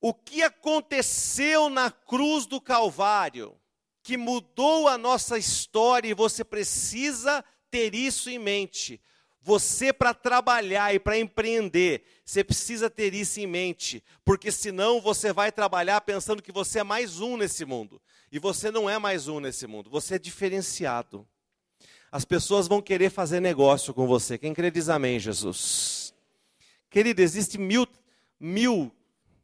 [0.00, 3.58] O que aconteceu na cruz do Calvário,
[4.02, 9.00] que mudou a nossa história, e você precisa ter isso em mente.
[9.46, 15.32] Você, para trabalhar e para empreender, você precisa ter isso em mente, porque senão você
[15.32, 18.02] vai trabalhar pensando que você é mais um nesse mundo.
[18.32, 21.24] E você não é mais um nesse mundo, você é diferenciado.
[22.10, 24.36] As pessoas vão querer fazer negócio com você.
[24.36, 26.12] Quem crê diz amém, Jesus.
[26.90, 27.86] Querido, existe mil,
[28.40, 28.90] mil,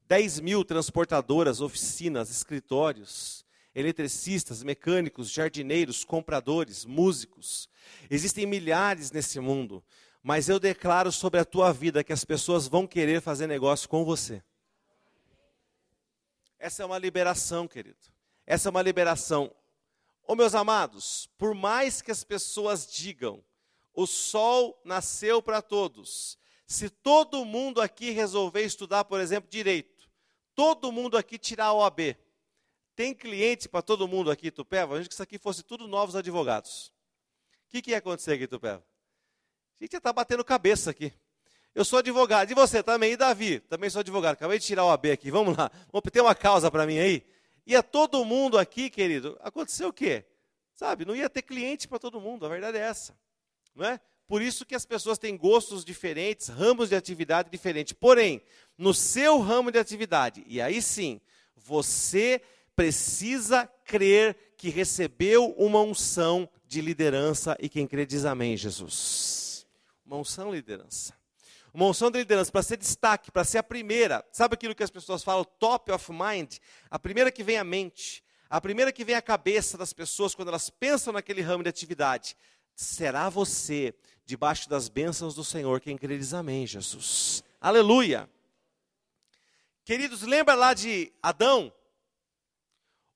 [0.08, 3.41] dez mil transportadoras, oficinas, escritórios,
[3.74, 7.68] eletricistas, mecânicos, jardineiros, compradores, músicos.
[8.10, 9.82] Existem milhares nesse mundo,
[10.22, 14.04] mas eu declaro sobre a tua vida que as pessoas vão querer fazer negócio com
[14.04, 14.42] você.
[16.58, 17.98] Essa é uma liberação, querido.
[18.46, 19.52] Essa é uma liberação.
[20.22, 23.42] Ô oh, meus amados, por mais que as pessoas digam,
[23.92, 26.38] o sol nasceu para todos.
[26.66, 30.08] Se todo mundo aqui resolver estudar, por exemplo, direito,
[30.54, 32.16] todo mundo aqui tirar a OAB,
[32.94, 34.92] tem cliente para todo mundo aqui, Tupéva?
[34.92, 36.92] Imagina que isso aqui fosse tudo novos advogados.
[37.66, 38.84] O que, que ia acontecer aqui, Tupéva?
[39.80, 41.12] A gente ia estar tá batendo cabeça aqui.
[41.74, 42.50] Eu sou advogado.
[42.50, 43.12] E você também?
[43.12, 43.60] E Davi?
[43.60, 44.34] Também sou advogado.
[44.34, 45.30] Acabei de tirar o AB aqui.
[45.30, 45.70] Vamos lá.
[45.90, 47.24] Vamos ter uma causa para mim aí?
[47.66, 49.38] Ia todo mundo aqui, querido.
[49.40, 50.24] Aconteceu o quê?
[50.74, 51.04] Sabe?
[51.04, 52.44] Não ia ter cliente para todo mundo.
[52.44, 53.16] A verdade é essa.
[53.74, 53.98] Não é?
[54.26, 57.92] Por isso que as pessoas têm gostos diferentes, ramos de atividade diferentes.
[57.92, 58.42] Porém,
[58.76, 61.20] no seu ramo de atividade, e aí sim,
[61.56, 62.40] você
[62.74, 69.66] precisa crer que recebeu uma unção de liderança e quem crê diz amém, Jesus.
[70.04, 71.14] Uma unção liderança.
[71.74, 74.24] Uma unção de liderança para ser destaque, para ser a primeira.
[74.30, 76.58] Sabe aquilo que as pessoas falam, top of mind?
[76.90, 80.48] A primeira que vem à mente, a primeira que vem à cabeça das pessoas quando
[80.48, 82.36] elas pensam naquele ramo de atividade.
[82.74, 87.42] Será você, debaixo das bênçãos do Senhor, quem crê diz amém, Jesus.
[87.60, 88.28] Aleluia.
[89.84, 91.72] Queridos, lembra lá de Adão?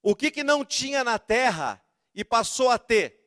[0.09, 3.21] O que, que não tinha na terra e passou a ter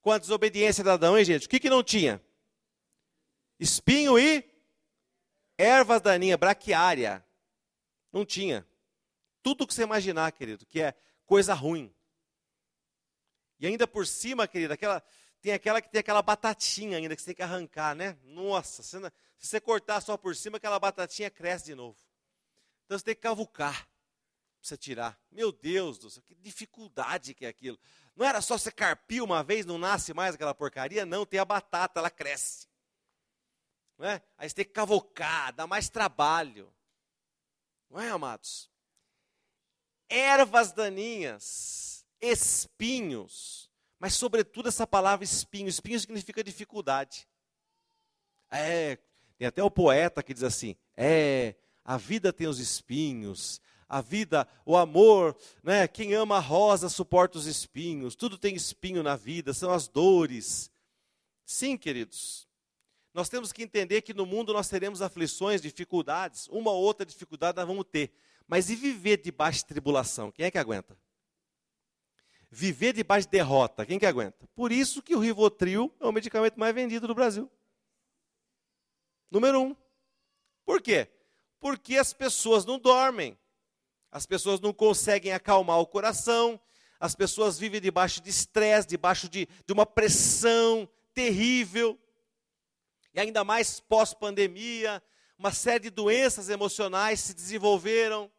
[0.00, 1.46] com a desobediência de Adão, hein, gente?
[1.46, 2.20] O que, que não tinha?
[3.60, 4.44] Espinho e
[5.56, 7.24] ervas daninhas, braquiária.
[8.12, 8.66] Não tinha.
[9.40, 11.94] Tudo que você imaginar, querido, que é coisa ruim.
[13.60, 15.00] E ainda por cima, querido, aquela,
[15.40, 18.18] tem aquela que tem aquela batatinha ainda que você tem que arrancar, né?
[18.24, 18.98] Nossa, se
[19.38, 21.96] você cortar só por cima, aquela batatinha cresce de novo.
[22.84, 23.88] Então você tem que cavucar
[24.66, 25.18] você tirar.
[25.30, 27.78] Meu Deus do céu, que dificuldade que é aquilo.
[28.14, 31.06] Não era só você carpir uma vez, não nasce mais aquela porcaria?
[31.06, 32.66] Não, tem a batata, ela cresce.
[33.98, 34.22] Não é?
[34.36, 36.72] Aí você tem que cavocar, dá mais trabalho.
[37.90, 38.70] Não é, amados?
[40.08, 45.68] Ervas daninhas, espinhos, mas sobretudo essa palavra espinho.
[45.68, 47.28] Espinho significa dificuldade.
[48.50, 48.98] É,
[49.36, 54.46] tem até o poeta que diz assim: é, a vida tem os espinhos, a vida,
[54.64, 55.86] o amor, né?
[55.86, 58.14] Quem ama a rosa suporta os espinhos.
[58.14, 60.70] Tudo tem espinho na vida, são as dores.
[61.44, 62.48] Sim, queridos.
[63.14, 67.56] Nós temos que entender que no mundo nós teremos aflições, dificuldades, uma ou outra dificuldade
[67.56, 68.12] nós vamos ter.
[68.46, 70.30] Mas e viver debaixo de tribulação?
[70.30, 70.96] Quem é que aguenta?
[72.50, 74.46] Viver debaixo de derrota, quem que aguenta?
[74.54, 77.50] Por isso que o Rivotril é o medicamento mais vendido do Brasil.
[79.30, 79.76] Número um.
[80.64, 81.08] Por quê?
[81.58, 83.36] Porque as pessoas não dormem,
[84.10, 86.60] as pessoas não conseguem acalmar o coração,
[86.98, 91.98] as pessoas vivem debaixo de estresse, debaixo de, de uma pressão terrível
[93.16, 95.02] e ainda mais pós-pandemia,
[95.38, 98.30] uma série de doenças emocionais se desenvolveram,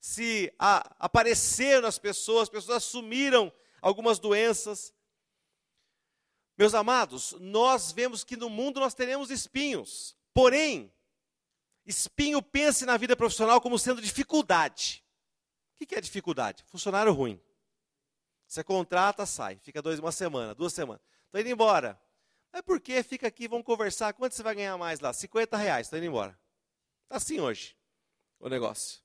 [0.00, 4.94] se a, apareceram nas pessoas, as pessoas assumiram algumas doenças.
[6.56, 10.92] Meus amados, nós vemos que no mundo nós teremos espinhos, porém,
[11.86, 15.04] espinho pense na vida profissional como sendo dificuldade.
[15.80, 16.64] O que é dificuldade?
[16.66, 17.40] Funcionário ruim.
[18.46, 21.02] Você contrata, sai, fica dois, uma semana, duas semanas.
[21.26, 22.00] Estou indo embora.
[22.52, 24.12] É porque fica aqui, vamos conversar.
[24.14, 25.12] Quanto você vai ganhar mais lá?
[25.12, 26.38] 50 reais, estou indo embora.
[27.04, 27.76] Está assim hoje
[28.38, 29.00] o negócio.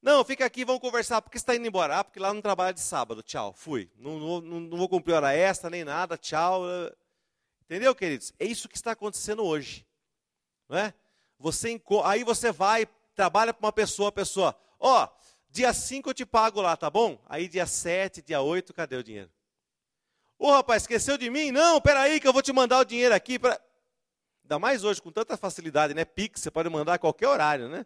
[0.00, 1.20] Não, fica aqui, vamos conversar.
[1.22, 1.98] Por que você está indo embora?
[1.98, 3.22] Ah, porque lá não trabalha de sábado.
[3.22, 3.90] Tchau, fui.
[3.96, 6.16] Não, não, não vou cumprir hora extra, nem nada.
[6.16, 6.62] Tchau.
[7.62, 8.32] Entendeu, queridos?
[8.38, 9.86] É isso que está acontecendo hoje.
[10.68, 10.94] Não é?
[11.38, 15.08] Você, aí você vai, trabalha para uma pessoa, a pessoa, ó, oh,
[15.50, 17.18] dia 5 eu te pago lá, tá bom?
[17.28, 19.30] Aí dia 7, dia 8, cadê o dinheiro?
[20.38, 21.50] Ô rapaz, esqueceu de mim?
[21.50, 23.38] Não, peraí que eu vou te mandar o dinheiro aqui.
[23.38, 23.60] Pra...
[24.44, 26.04] Ainda mais hoje, com tanta facilidade, né?
[26.04, 27.84] Pix, você pode mandar a qualquer horário, né?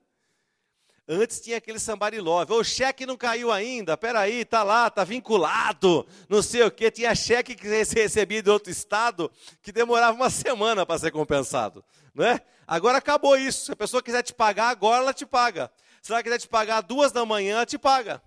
[1.08, 2.52] Antes tinha aquele somebody love.
[2.52, 6.90] O cheque não caiu ainda, peraí, tá lá, tá vinculado, não sei o quê.
[6.90, 11.84] Tinha cheque que você recebia de outro estado que demorava uma semana para ser compensado.
[12.14, 12.40] Não é?
[12.72, 13.66] Agora acabou isso.
[13.66, 15.70] Se a pessoa quiser te pagar, agora ela te paga.
[16.00, 18.22] Se ela quiser te pagar duas da manhã, ela te paga.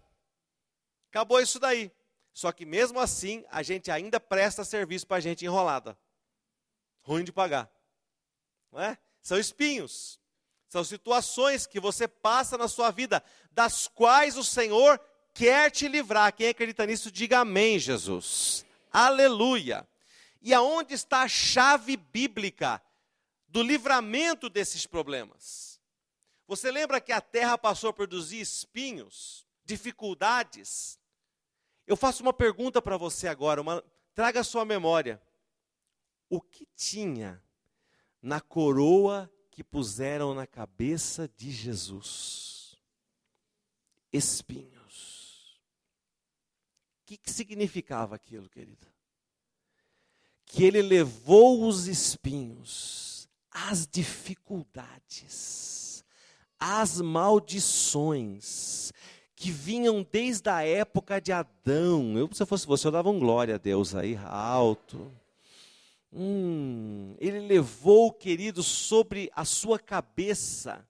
[1.10, 1.91] Acabou isso daí.
[2.31, 5.97] Só que mesmo assim, a gente ainda presta serviço para a gente enrolada.
[7.01, 7.67] Ruim de pagar.
[8.71, 8.99] Não é?
[9.19, 10.19] São espinhos.
[10.69, 15.01] São situações que você passa na sua vida, das quais o Senhor
[15.34, 16.31] quer te livrar.
[16.31, 18.63] Quem acredita nisso, diga amém, Jesus.
[18.93, 19.88] Aleluia.
[20.39, 22.79] E aonde está a chave bíblica
[23.55, 25.79] do livramento desses problemas?
[26.45, 30.99] Você lembra que a terra passou a produzir espinhos, dificuldades,
[31.87, 33.81] eu faço uma pergunta para você agora, uma,
[34.13, 35.21] traga a sua memória.
[36.29, 37.41] O que tinha
[38.21, 42.75] na coroa que puseram na cabeça de Jesus?
[44.11, 45.61] Espinhos.
[47.01, 48.93] O que, que significava aquilo, querida?
[50.45, 53.14] Que ele levou os espinhos,
[53.55, 56.03] as dificuldades,
[56.59, 58.91] as maldições,
[59.34, 62.17] que vinham desde a época de Adão.
[62.17, 65.09] Eu, se eu fosse você, eu dava um glória a Deus aí, alto.
[66.11, 70.86] Hum, ele levou, querido, sobre a sua cabeça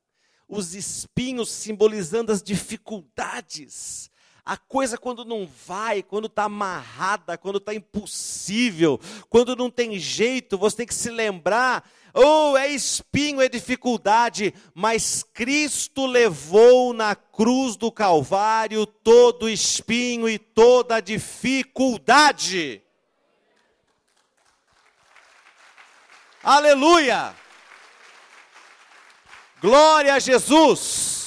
[0.48, 4.12] os espinhos simbolizando as dificuldades.
[4.46, 10.58] A coisa quando não vai, quando está amarrada, quando está impossível, quando não tem jeito,
[10.58, 11.84] você tem que se lembrar
[12.18, 20.40] Oh, é espinho, é dificuldade, mas Cristo levou na cruz do Calvário todo espinho e
[20.40, 22.82] toda dificuldade.
[26.42, 27.36] Aleluia!
[29.60, 31.25] Glória a Jesus!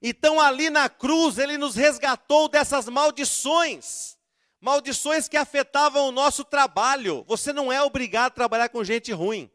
[0.00, 4.16] Então, ali na cruz, ele nos resgatou dessas maldições,
[4.60, 7.24] maldições que afetavam o nosso trabalho.
[7.26, 9.50] Você não é obrigado a trabalhar com gente ruim.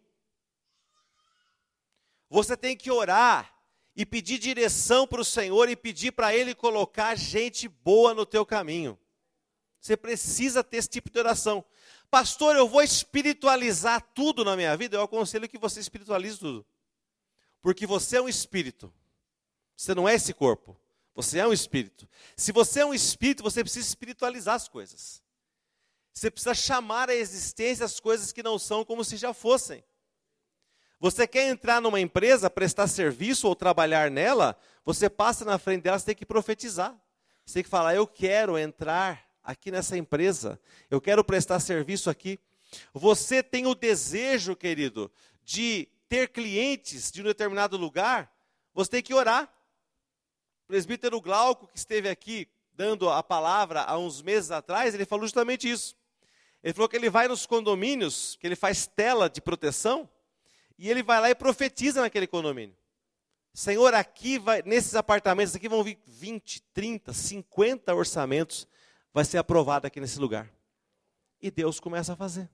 [2.29, 3.53] Você tem que orar
[3.95, 8.45] e pedir direção para o Senhor e pedir para Ele colocar gente boa no teu
[8.45, 8.99] caminho.
[9.79, 11.63] Você precisa ter esse tipo de oração.
[12.09, 14.97] Pastor, eu vou espiritualizar tudo na minha vida.
[14.97, 16.65] Eu aconselho que você espiritualize tudo.
[17.61, 18.93] Porque você é um espírito.
[19.75, 20.77] Você não é esse corpo.
[21.15, 22.07] Você é um espírito.
[22.35, 25.21] Se você é um espírito, você precisa espiritualizar as coisas.
[26.11, 29.83] Você precisa chamar à existência as coisas que não são como se já fossem.
[30.99, 35.99] Você quer entrar numa empresa, prestar serviço ou trabalhar nela, você passa na frente dela,
[35.99, 36.97] você tem que profetizar.
[37.45, 40.59] Você tem que falar: Eu quero entrar aqui nessa empresa,
[40.89, 42.39] eu quero prestar serviço aqui.
[42.93, 45.11] Você tem o desejo, querido,
[45.43, 48.31] de ter clientes de um determinado lugar,
[48.73, 49.52] você tem que orar.
[50.67, 55.69] Presbítero Glauco, que esteve aqui dando a palavra há uns meses atrás, ele falou justamente
[55.69, 55.95] isso.
[56.63, 60.09] Ele falou que ele vai nos condomínios, que ele faz tela de proteção,
[60.77, 62.75] e ele vai lá e profetiza naquele condomínio.
[63.53, 68.67] Senhor, aqui vai, nesses apartamentos aqui vão vir 20, 30, 50 orçamentos,
[69.13, 70.49] vai ser aprovado aqui nesse lugar.
[71.39, 72.49] E Deus começa a fazer.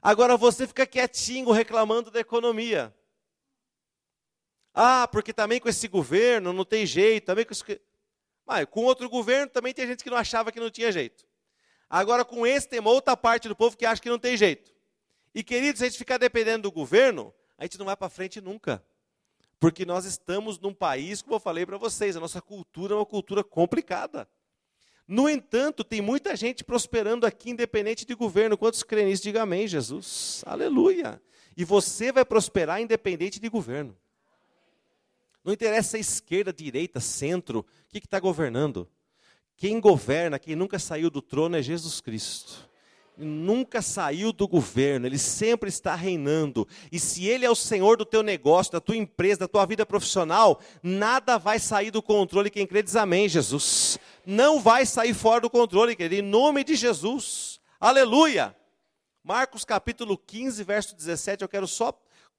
[0.00, 2.94] Agora você fica quietinho reclamando da economia.
[4.74, 7.80] Ah, porque também com esse governo não tem jeito, também com esse...
[8.44, 11.24] Mas com outro governo também tem gente que não achava que não tinha jeito.
[11.88, 14.72] Agora com esse tem uma outra parte do povo que acha que não tem jeito.
[15.34, 18.40] E queridos, se a gente ficar dependendo do governo, a gente não vai para frente
[18.40, 18.84] nunca.
[19.60, 23.06] Porque nós estamos num país, como eu falei para vocês, a nossa cultura é uma
[23.06, 24.28] cultura complicada.
[25.06, 28.58] No entanto, tem muita gente prosperando aqui, independente de governo.
[28.58, 29.22] Quantos creem nisso?
[29.22, 30.42] Diga amém, Jesus.
[30.46, 31.20] Aleluia.
[31.56, 33.96] E você vai prosperar independente de governo.
[35.44, 38.88] Não interessa se é esquerda, direita, centro, o que está governando.
[39.56, 42.68] Quem governa, quem nunca saiu do trono é Jesus Cristo
[43.16, 46.66] nunca saiu do governo, ele sempre está reinando.
[46.90, 49.86] E se ele é o senhor do teu negócio, da tua empresa, da tua vida
[49.86, 52.50] profissional, nada vai sair do controle.
[52.50, 53.98] Quem crê diz amém, Jesus.
[54.26, 57.60] Não vai sair fora do controle, querido, em nome de Jesus.
[57.80, 58.54] Aleluia.
[59.22, 61.92] Marcos capítulo 15, verso 17, eu quero só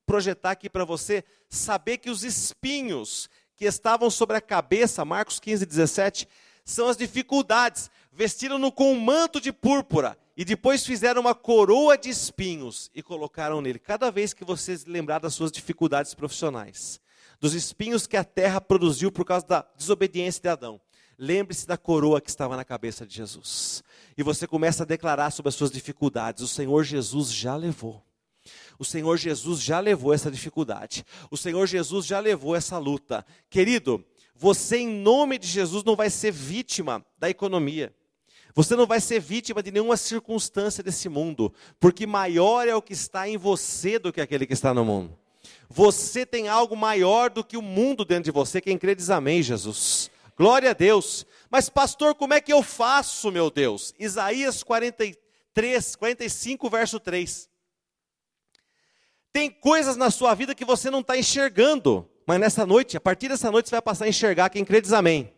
[0.06, 5.66] projetar aqui para você saber que os espinhos que estavam sobre a cabeça, Marcos 15,
[5.66, 6.28] 17,
[6.64, 7.89] são as dificuldades.
[8.12, 13.62] Vestiram-no com um manto de púrpura e depois fizeram uma coroa de espinhos e colocaram
[13.62, 13.80] nele.
[13.80, 16.99] Cada vez que você lembrar das suas dificuldades profissionais,
[17.39, 20.80] dos espinhos que a terra produziu por causa da desobediência de Adão,
[21.18, 23.84] lembre-se da coroa que estava na cabeça de Jesus.
[24.18, 26.43] E você começa a declarar sobre as suas dificuldades.
[26.43, 28.03] O Senhor Jesus já levou.
[28.78, 31.05] O Senhor Jesus já levou essa dificuldade.
[31.32, 33.26] O Senhor Jesus já levou essa luta.
[33.49, 34.03] Querido,
[34.36, 37.93] você, em nome de Jesus, não vai ser vítima da economia.
[38.53, 42.93] Você não vai ser vítima de nenhuma circunstância desse mundo, porque maior é o que
[42.93, 45.17] está em você do que aquele que está no mundo.
[45.69, 48.61] Você tem algo maior do que o mundo dentro de você.
[48.61, 50.09] Quem crê diz amém, Jesus.
[50.38, 51.26] Glória a Deus.
[51.49, 53.93] Mas, pastor, como é que eu faço, meu Deus?
[53.99, 57.49] Isaías 43, 45, verso 3.
[59.36, 63.28] Tem coisas na sua vida que você não está enxergando, mas nessa noite, a partir
[63.28, 64.50] dessa noite, você vai passar a enxergar.
[64.50, 65.30] Quem crê diz amém.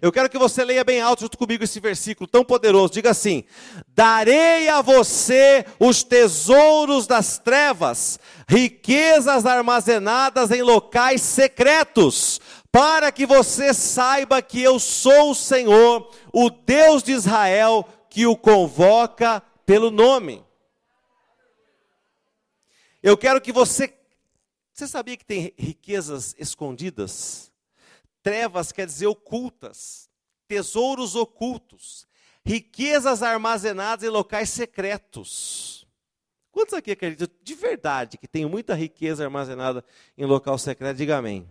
[0.00, 2.94] Eu quero que você leia bem alto junto comigo esse versículo tão poderoso.
[2.94, 3.44] Diga assim:
[3.88, 12.40] Darei a você os tesouros das trevas, riquezas armazenadas em locais secretos,
[12.70, 18.34] para que você saiba que eu sou o Senhor, o Deus de Israel, que o
[18.34, 20.42] convoca pelo nome.
[23.02, 23.92] Eu quero que você.
[24.72, 27.52] Você sabia que tem riquezas escondidas?
[28.22, 30.08] Trevas quer dizer ocultas,
[30.46, 32.06] tesouros ocultos,
[32.44, 35.84] riquezas armazenadas em locais secretos.
[36.52, 39.84] Quantos aqui acreditam de verdade que tem muita riqueza armazenada
[40.16, 40.98] em local secreto?
[40.98, 41.48] Diga amém.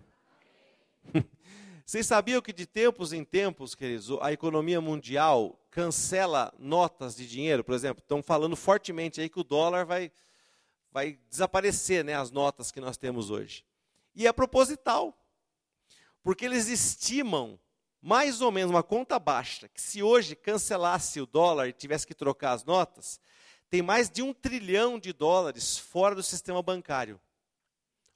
[1.85, 7.63] Vocês sabiam que de tempos em tempos, queridos, a economia mundial cancela notas de dinheiro?
[7.63, 10.11] Por exemplo, estão falando fortemente aí que o dólar vai,
[10.91, 13.65] vai desaparecer, né, as notas que nós temos hoje.
[14.13, 15.17] E é proposital.
[16.21, 17.59] Porque eles estimam
[18.01, 22.15] mais ou menos uma conta baixa, que se hoje cancelasse o dólar e tivesse que
[22.15, 23.19] trocar as notas,
[23.69, 27.19] tem mais de um trilhão de dólares fora do sistema bancário.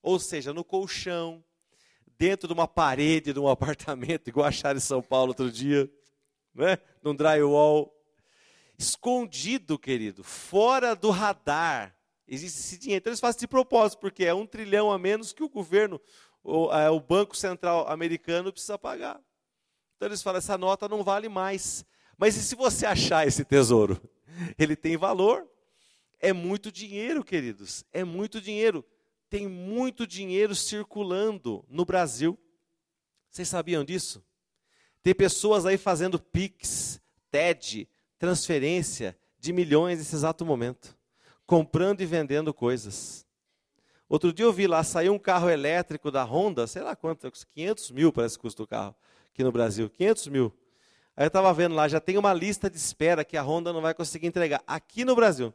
[0.01, 1.43] Ou seja, no colchão,
[2.17, 5.89] dentro de uma parede de um apartamento, igual acharam em São Paulo outro dia,
[6.53, 6.77] né?
[7.01, 7.91] num drywall.
[8.77, 11.94] Escondido, querido, fora do radar
[12.27, 13.01] Existe esse dinheiro.
[13.01, 16.01] Então eles fazem de propósito, porque é um trilhão a menos que o governo,
[16.43, 19.21] o, é, o Banco Central americano precisa pagar.
[19.95, 21.85] Então eles falam, essa nota não vale mais.
[22.17, 24.01] Mas e se você achar esse tesouro?
[24.57, 25.47] Ele tem valor.
[26.19, 27.85] É muito dinheiro, queridos.
[27.91, 28.85] É muito dinheiro.
[29.29, 32.39] Tem muito dinheiro circulando no Brasil.
[33.29, 34.23] Vocês sabiam disso?
[35.03, 36.99] Tem pessoas aí fazendo PIX,
[37.29, 40.94] TED, transferência de milhões nesse exato momento,
[41.45, 43.25] comprando e vendendo coisas.
[44.07, 47.91] Outro dia eu vi lá, saiu um carro elétrico da Honda, sei lá quanto, 500
[47.91, 48.95] mil parece que custa o carro
[49.31, 50.53] aqui no Brasil, 500 mil.
[51.17, 53.81] Aí eu estava vendo lá, já tem uma lista de espera que a Honda não
[53.81, 55.53] vai conseguir entregar, aqui no Brasil.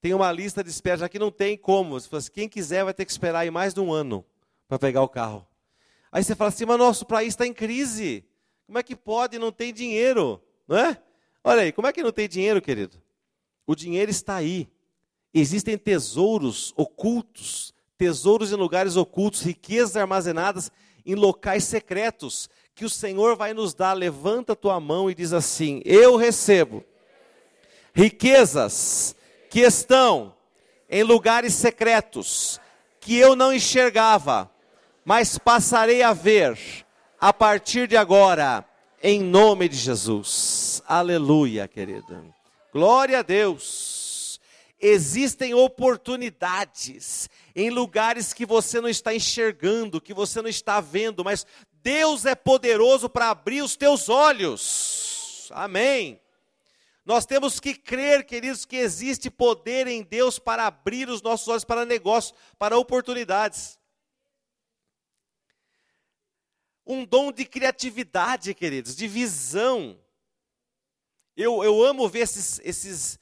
[0.00, 1.96] Tem uma lista de espera, já que não tem como.
[1.96, 4.24] Assim, quem quiser vai ter que esperar aí mais de um ano
[4.68, 5.46] para pegar o carro.
[6.12, 8.24] Aí você fala assim, mas nosso país está em crise.
[8.66, 9.38] Como é que pode?
[9.38, 11.02] Não tem dinheiro, não é?
[11.42, 13.02] Olha aí, como é que não tem dinheiro, querido?
[13.66, 14.68] O dinheiro está aí.
[15.34, 20.70] Existem tesouros ocultos, tesouros em lugares ocultos, riquezas armazenadas
[21.04, 23.92] em locais secretos, que o Senhor vai nos dar.
[23.92, 26.84] Levanta tua mão e diz assim: Eu recebo
[27.92, 29.16] riquezas
[29.50, 30.34] que estão
[30.88, 32.60] em lugares secretos,
[33.00, 34.50] que eu não enxergava
[35.06, 36.58] mas passarei a ver
[37.20, 38.64] a partir de agora,
[39.00, 40.82] em nome de Jesus.
[40.84, 42.34] Aleluia, querido.
[42.76, 44.38] Glória a Deus.
[44.78, 51.46] Existem oportunidades em lugares que você não está enxergando, que você não está vendo, mas
[51.82, 55.48] Deus é poderoso para abrir os teus olhos.
[55.54, 56.20] Amém.
[57.02, 61.64] Nós temos que crer, queridos, que existe poder em Deus para abrir os nossos olhos
[61.64, 63.78] para negócios, para oportunidades
[66.86, 69.98] um dom de criatividade, queridos, de visão.
[71.36, 73.18] Eu, eu amo ver esses, esses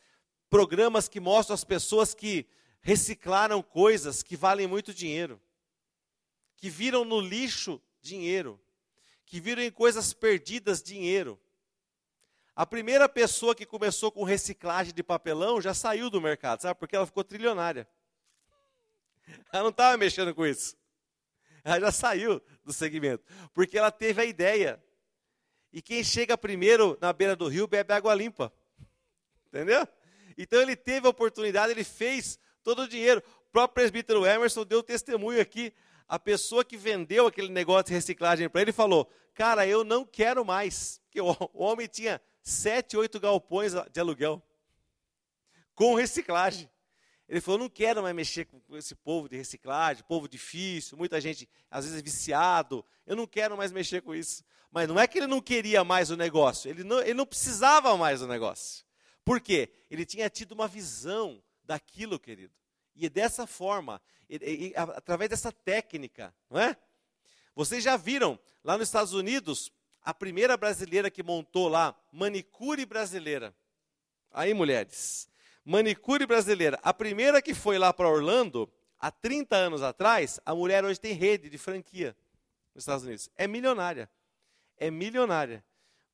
[0.49, 2.47] programas que mostram as pessoas que
[2.81, 5.41] reciclaram coisas que valem muito dinheiro,
[6.57, 8.61] que viram no lixo dinheiro,
[9.27, 11.41] que viram em coisas perdidas dinheiro.
[12.55, 16.79] A primeira pessoa que começou com reciclagem de papelão já saiu do mercado, sabe?
[16.79, 17.89] Porque ela ficou trilionária.
[19.53, 20.77] Ela não estava mexendo com isso.
[21.65, 24.81] Ela já saiu do segmento, porque ela teve a ideia.
[25.75, 28.53] E quem chega primeiro na beira do rio bebe água limpa.
[29.49, 29.85] Entendeu?
[30.39, 33.21] Então ele teve a oportunidade, ele fez todo o dinheiro.
[33.49, 35.75] O próprio presbítero Emerson deu testemunho aqui.
[36.07, 40.45] A pessoa que vendeu aquele negócio de reciclagem para ele falou: Cara, eu não quero
[40.45, 41.01] mais.
[41.07, 44.41] Porque o homem tinha sete, oito galpões de aluguel
[45.75, 46.71] com reciclagem.
[47.29, 51.49] Ele falou: não quero mais mexer com esse povo de reciclagem, povo difícil, muita gente
[51.69, 52.85] às vezes é viciado.
[53.05, 54.45] Eu não quero mais mexer com isso.
[54.75, 57.97] Mas não é que ele não queria mais o negócio, ele não, ele não precisava
[57.97, 58.85] mais do negócio.
[59.25, 59.71] Por quê?
[59.89, 62.53] Ele tinha tido uma visão daquilo, querido.
[62.97, 66.77] E dessa forma, ele, ele, através dessa técnica, não é?
[67.55, 69.71] Vocês já viram lá nos Estados Unidos
[70.03, 73.55] a primeira brasileira que montou lá manicure brasileira.
[74.33, 75.29] Aí, mulheres,
[75.65, 76.81] Manicure brasileira.
[76.83, 78.69] A primeira que foi lá para Orlando,
[78.99, 82.15] há 30 anos atrás, a mulher hoje tem rede de franquia
[82.75, 83.31] nos Estados Unidos.
[83.37, 84.11] É milionária.
[84.77, 85.65] É milionária.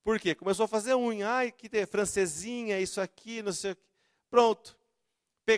[0.03, 0.33] Por quê?
[0.33, 1.29] Começou a fazer unha.
[1.29, 3.81] Ai, que tem francesinha, isso aqui, não sei o quê.
[4.29, 4.77] Pronto.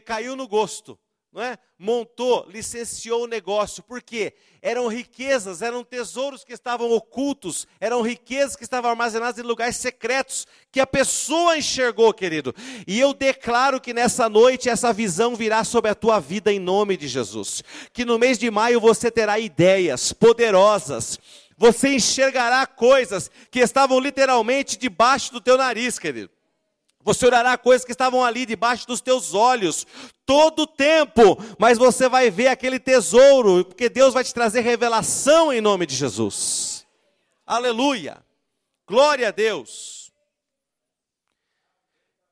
[0.06, 0.98] Caiu no gosto
[1.34, 1.58] não é?
[1.80, 8.64] montou, licenciou o negócio, porque eram riquezas, eram tesouros que estavam ocultos, eram riquezas que
[8.64, 12.56] estavam armazenadas em lugares secretos, que a pessoa enxergou, querido.
[12.88, 16.96] E eu declaro que nessa noite essa visão virá sobre a tua vida em nome
[16.96, 17.64] de Jesus.
[17.92, 21.20] Que no mês de maio você terá ideias poderosas,
[21.64, 26.30] você enxergará coisas que estavam literalmente debaixo do teu nariz, querido.
[27.00, 29.88] Você orará coisas que estavam ali debaixo dos teus olhos,
[30.26, 35.54] todo o tempo, mas você vai ver aquele tesouro, porque Deus vai te trazer revelação
[35.54, 36.86] em nome de Jesus.
[37.46, 38.22] Aleluia!
[38.86, 40.12] Glória a Deus!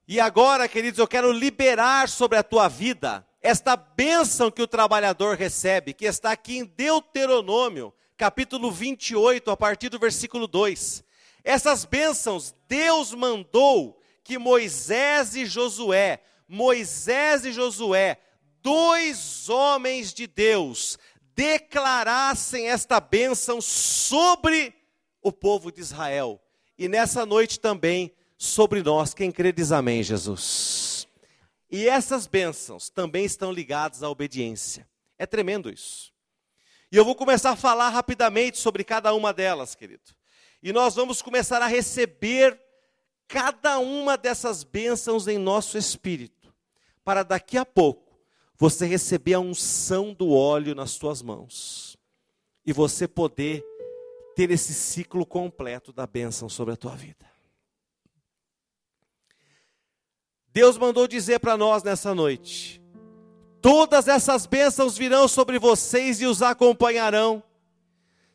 [0.06, 5.38] E agora, queridos, eu quero liberar sobre a tua vida esta bênção que o trabalhador
[5.38, 11.04] recebe, que está aqui em Deuteronômio, capítulo 28, a partir do versículo 2.
[11.44, 18.20] Essas bênçãos Deus mandou que Moisés e Josué, Moisés e Josué,
[18.62, 21.00] dois homens de Deus,
[21.34, 24.72] declarassem esta bênção sobre
[25.20, 26.40] o povo de Israel.
[26.78, 31.08] E nessa noite também sobre nós, quem crê diz amém, Jesus.
[31.72, 34.88] E essas bênçãos também estão ligadas à obediência.
[35.18, 36.12] É tremendo isso.
[36.92, 40.04] E eu vou começar a falar rapidamente sobre cada uma delas, querido.
[40.62, 42.60] E nós vamos começar a receber
[43.28, 46.54] cada uma dessas bênçãos em nosso espírito,
[47.04, 48.20] para daqui a pouco
[48.58, 51.98] você receber a unção do óleo nas suas mãos
[52.66, 53.66] e você poder
[54.36, 57.26] ter esse ciclo completo da bênção sobre a tua vida.
[60.48, 62.81] Deus mandou dizer para nós nessa noite:
[63.62, 67.44] todas essas bênçãos virão sobre vocês e os acompanharão,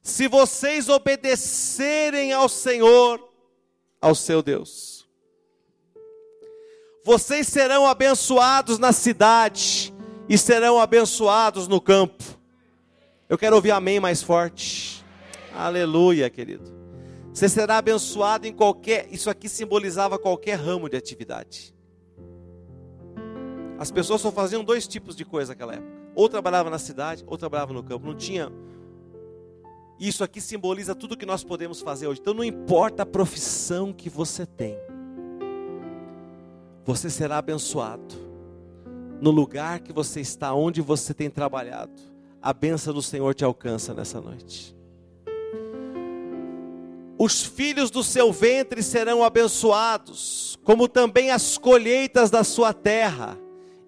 [0.03, 3.21] se vocês obedecerem ao Senhor,
[4.01, 5.07] ao seu Deus.
[7.05, 9.95] Vocês serão abençoados na cidade
[10.29, 12.25] e serão abençoados no campo.
[13.29, 15.05] Eu quero ouvir amém mais forte.
[15.55, 16.75] Aleluia, querido.
[17.33, 19.09] Você será abençoado em qualquer.
[19.13, 21.76] Isso aqui simbolizava qualquer ramo de atividade.
[23.79, 25.91] As pessoas só faziam dois tipos de coisa naquela época.
[26.15, 28.07] Ou trabalhava na cidade, ou trabalhava no campo.
[28.07, 28.51] Não tinha.
[30.01, 32.21] Isso aqui simboliza tudo que nós podemos fazer hoje.
[32.21, 34.79] Então não importa a profissão que você tem.
[36.85, 38.15] Você será abençoado.
[39.21, 41.93] No lugar que você está, onde você tem trabalhado.
[42.41, 44.75] A benção do Senhor te alcança nessa noite.
[47.19, 53.39] Os filhos do seu ventre serão abençoados, como também as colheitas da sua terra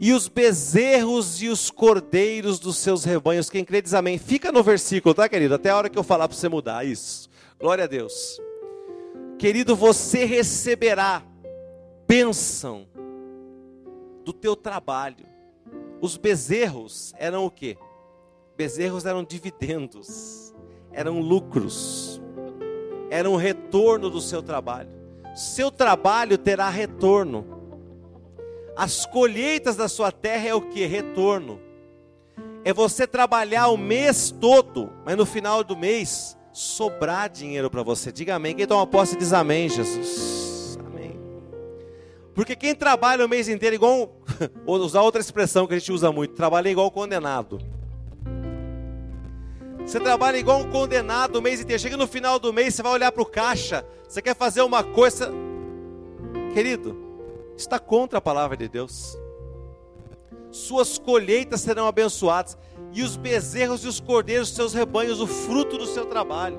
[0.01, 3.51] e os bezerros e os cordeiros dos seus rebanhos.
[3.51, 4.19] Quem crê diz amém.
[4.19, 5.55] Fica no versículo, tá, querido?
[5.55, 6.87] Até a hora que eu falar para você mudar.
[6.87, 7.29] Isso.
[7.59, 8.41] Glória a Deus.
[9.39, 11.23] Querido, você receberá
[12.07, 12.87] bênção
[14.25, 15.27] do teu trabalho.
[16.01, 17.77] Os bezerros eram o quê?
[18.57, 20.55] Bezerros eram dividendos,
[20.93, 22.21] eram lucros,
[23.11, 24.91] eram retorno do seu trabalho.
[25.35, 27.58] Seu trabalho terá retorno.
[28.79, 30.87] As colheitas da sua terra é o que?
[30.87, 31.61] Retorno.
[32.65, 38.13] É você trabalhar o mês todo, mas no final do mês sobrar dinheiro para você.
[38.13, 38.55] Diga amém.
[38.55, 40.79] Quem toma posse diz amém, Jesus.
[40.87, 41.19] Amém.
[42.33, 44.13] Porque quem trabalha o mês inteiro, igual.
[44.65, 47.59] Vou usar outra expressão que a gente usa muito: trabalha igual condenado.
[49.85, 51.83] Você trabalha igual um condenado o mês inteiro.
[51.83, 53.85] Chega no final do mês, você vai olhar para o caixa.
[54.09, 55.33] Você quer fazer uma coisa.
[56.55, 57.08] Querido,
[57.59, 59.19] está contra a palavra de Deus.
[60.51, 62.57] Suas colheitas serão abençoadas,
[62.93, 66.59] e os bezerros e os cordeiros, seus rebanhos, o fruto do seu trabalho.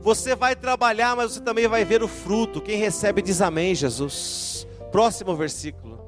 [0.00, 2.60] Você vai trabalhar, mas você também vai ver o fruto.
[2.60, 4.66] Quem recebe diz amém, Jesus.
[4.90, 6.00] Próximo versículo.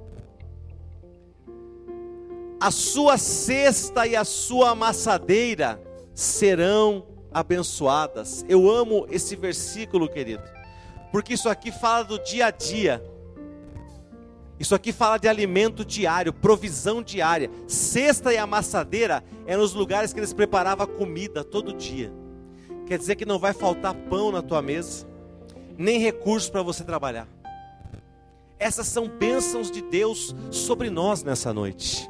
[2.61, 5.80] A sua cesta e a sua amassadeira
[6.12, 8.45] serão abençoadas.
[8.49, 10.42] Eu amo esse versículo, querido,
[11.12, 13.03] porque isso aqui fala do dia a dia
[14.59, 17.51] isso aqui fala de alimento diário, provisão diária.
[17.67, 22.13] Cesta e amassadeira eram os lugares que eles preparavam comida todo dia.
[22.87, 25.07] Quer dizer que não vai faltar pão na tua mesa,
[25.77, 27.27] nem recursos para você trabalhar.
[28.59, 32.09] Essas são bênçãos de Deus sobre nós nessa noite.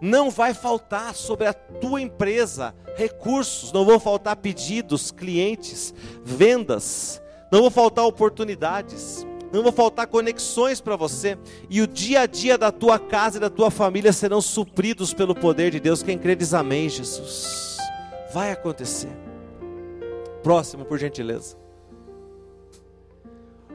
[0.00, 7.62] Não vai faltar sobre a tua empresa recursos, não vão faltar pedidos, clientes, vendas, não
[7.62, 9.24] vão faltar oportunidades
[9.54, 11.38] não vão faltar conexões para você,
[11.70, 15.34] e o dia a dia da tua casa e da tua família serão supridos pelo
[15.34, 16.02] poder de Deus.
[16.02, 17.78] Quem crê diz amém, Jesus.
[18.32, 19.10] Vai acontecer.
[20.42, 21.56] Próximo, por gentileza.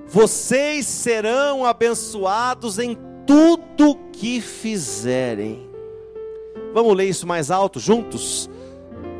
[0.06, 5.70] Vocês serão abençoados em tudo que fizerem.
[6.74, 8.50] Vamos ler isso mais alto juntos?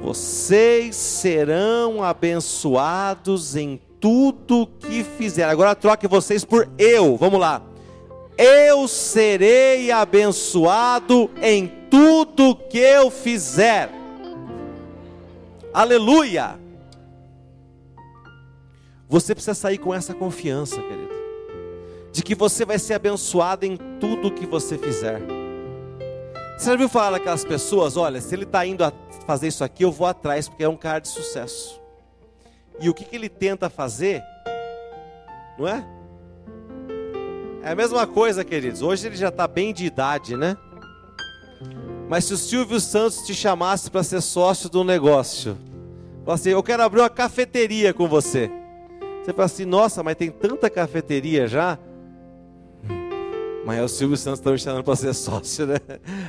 [0.02, 5.44] Vocês serão abençoados em tudo que fizer.
[5.44, 7.16] Agora troque vocês por eu.
[7.18, 7.62] Vamos lá.
[8.38, 13.90] Eu serei abençoado em tudo que eu fizer.
[15.74, 16.58] Aleluia!
[19.10, 21.14] Você precisa sair com essa confiança, querido,
[22.12, 25.20] de que você vai ser abençoado em tudo que você fizer.
[26.58, 27.98] Você já viu falar daquelas pessoas?
[27.98, 28.94] Olha, se ele está indo a
[29.26, 31.79] fazer isso aqui, eu vou atrás, porque é um cara de sucesso.
[32.82, 34.24] E o que, que ele tenta fazer?
[35.58, 35.86] Não é?
[37.62, 38.82] É a mesma coisa, queridos.
[38.82, 40.56] Hoje ele já está bem de idade, né?
[42.08, 45.58] Mas se o Silvio Santos te chamasse para ser sócio um negócio,
[46.24, 48.50] fala assim: Eu quero abrir uma cafeteria com você.
[49.22, 51.78] Você fala assim: Nossa, mas tem tanta cafeteria já.
[53.66, 55.76] Mas é o Silvio Santos está me chamando para ser sócio, né?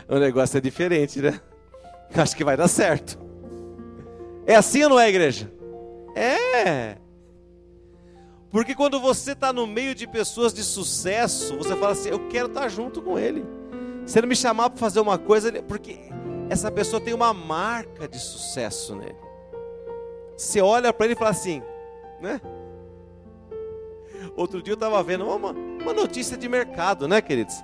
[0.08, 1.40] O negócio é diferente, né?
[2.14, 3.16] Acho que vai dar certo.
[4.44, 5.50] É assim ou não é, igreja?
[6.14, 6.96] É.
[8.50, 12.48] Porque quando você está no meio de pessoas de sucesso, você fala assim: eu quero
[12.48, 13.44] estar tá junto com ele.
[14.06, 15.98] Se ele me chamar para fazer uma coisa, porque
[16.48, 19.16] essa pessoa tem uma marca de sucesso nele.
[20.36, 21.62] Você olha para ele e fala assim,
[22.20, 22.40] né?
[24.36, 27.54] Outro dia eu estava vendo uma, uma notícia de mercado, né, queridos?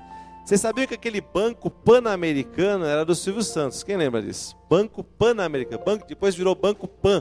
[0.45, 3.83] Vocês sabiam que aquele banco pan-americano era do Silvio Santos?
[3.83, 4.57] Quem lembra disso?
[4.71, 5.83] Banco Pan-Americano.
[5.85, 7.21] Banco, depois virou Banco Pan,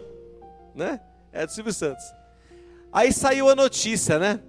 [0.76, 1.02] né?
[1.36, 2.06] É do Silvio Santos.
[2.92, 4.40] Aí saiu a notícia, né?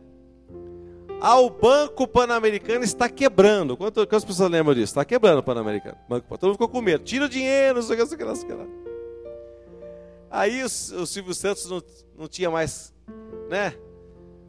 [1.21, 3.77] Ah, o Banco Pan-Americano está quebrando.
[3.77, 4.93] Quantas pessoas lembram disso?
[4.93, 5.97] Está quebrando o Pan-Americano.
[6.09, 7.03] Todo mundo ficou com medo.
[7.03, 8.87] Tira o dinheiro, não sei o que, não sei o que, não sei o que.
[10.31, 11.83] Aí o, o Silvio Santos não,
[12.17, 12.95] não tinha mais,
[13.49, 13.75] né?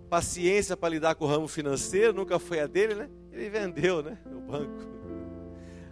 [0.09, 3.09] Paciência para lidar com o ramo financeiro, nunca foi a dele, né?
[3.31, 4.17] Ele vendeu, né?
[4.25, 4.85] O banco.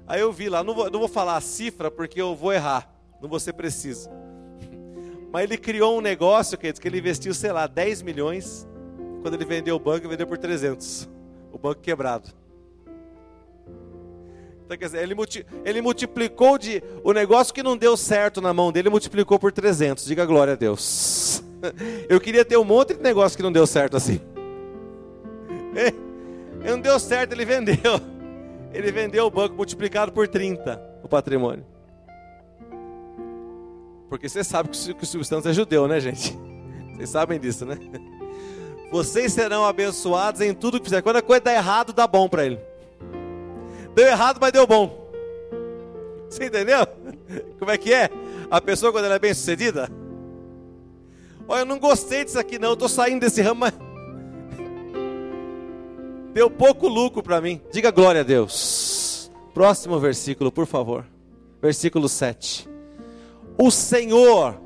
[0.06, 2.93] Aí eu vi lá, não vou, não vou falar a cifra porque eu vou errar,
[3.20, 4.10] não vou ser preciso.
[5.36, 8.65] Mas ele criou um negócio, que ele investiu, sei lá, 10 milhões.
[9.21, 11.09] Quando ele vendeu o banco, ele vendeu por 300.
[11.51, 12.29] O banco quebrado.
[14.63, 16.81] Então, quer dizer, ele, multi, ele multiplicou de.
[17.03, 20.05] O negócio que não deu certo na mão dele, multiplicou por 300.
[20.05, 21.43] Diga glória a Deus.
[22.07, 24.21] Eu queria ter um monte de negócio que não deu certo assim.
[26.63, 27.99] Não deu certo, ele vendeu.
[28.73, 31.74] Ele vendeu o banco multiplicado por 30, o patrimônio.
[34.10, 36.38] Porque você sabe que o Silvio é judeu, né, gente?
[36.95, 37.78] Vocês sabem disso, né?
[38.91, 41.01] Vocês serão abençoados em tudo que fizer.
[41.01, 42.60] Quando a coisa dá errado, dá bom para ele.
[43.93, 45.10] Deu errado, mas deu bom.
[46.30, 46.86] Você entendeu?
[47.60, 48.10] Como é que é?
[48.49, 49.89] A pessoa quando ela é bem sucedida?
[51.47, 53.74] Olha, eu não gostei disso aqui não, eu estou saindo desse ramo, mas
[56.34, 57.62] deu pouco lucro para mim.
[57.72, 59.32] Diga glória a Deus.
[59.53, 61.06] Próximo versículo, por favor.
[61.62, 62.74] Versículo 7.
[63.58, 64.60] O Senhor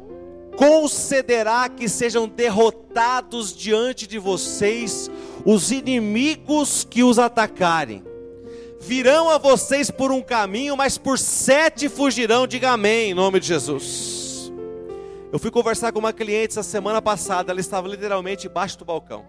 [0.58, 5.10] concederá que sejam derrotados diante de vocês
[5.46, 8.04] os inimigos que os atacarem
[8.80, 12.48] virão a vocês por um caminho, mas por sete fugirão.
[12.48, 14.52] Diga amém, em nome de Jesus.
[15.32, 19.26] Eu fui conversar com uma cliente essa semana passada, ela estava literalmente embaixo do balcão.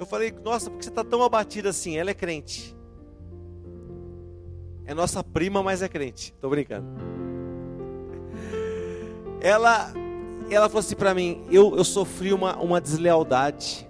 [0.00, 1.96] Eu falei, nossa, por que você está tão abatida assim?
[1.96, 2.74] Ela é crente.
[4.84, 6.32] É nossa prima, mas é crente.
[6.32, 7.21] Estou brincando.
[9.42, 9.92] Ela,
[10.48, 13.88] ela falou assim para mim: eu, eu sofri uma, uma deslealdade.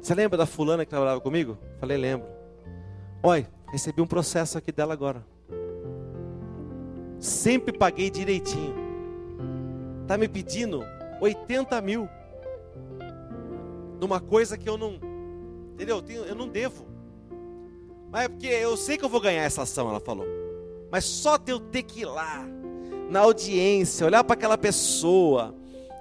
[0.00, 1.56] Você lembra da fulana que trabalhava comigo?
[1.78, 2.26] Falei, lembro.
[3.22, 5.26] Olha, Recebi um processo aqui dela agora.
[7.18, 8.72] Sempre paguei direitinho.
[10.02, 10.84] Está me pedindo
[11.20, 12.08] 80 mil.
[14.00, 15.00] Numa coisa que eu não.
[15.72, 16.04] Entendeu?
[16.24, 16.86] Eu não devo.
[18.12, 20.26] Mas é porque eu sei que eu vou ganhar essa ação, ela falou.
[20.88, 22.46] Mas só de eu ter que ir lá,
[23.14, 25.54] na audiência, olhar para aquela pessoa,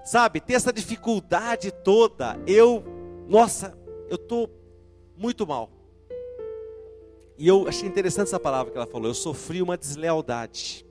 [0.03, 2.83] sabe, ter essa dificuldade toda, eu,
[3.29, 3.77] nossa,
[4.09, 4.49] eu estou
[5.15, 5.69] muito mal.
[7.37, 9.07] E eu achei interessante essa palavra que ela falou.
[9.07, 10.85] Eu sofri uma deslealdade.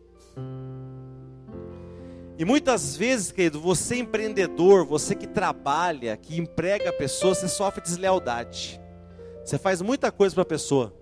[2.39, 8.81] E muitas vezes, querido, você empreendedor, você que trabalha, que emprega pessoas, você sofre deslealdade.
[9.45, 10.95] Você faz muita coisa para a pessoa.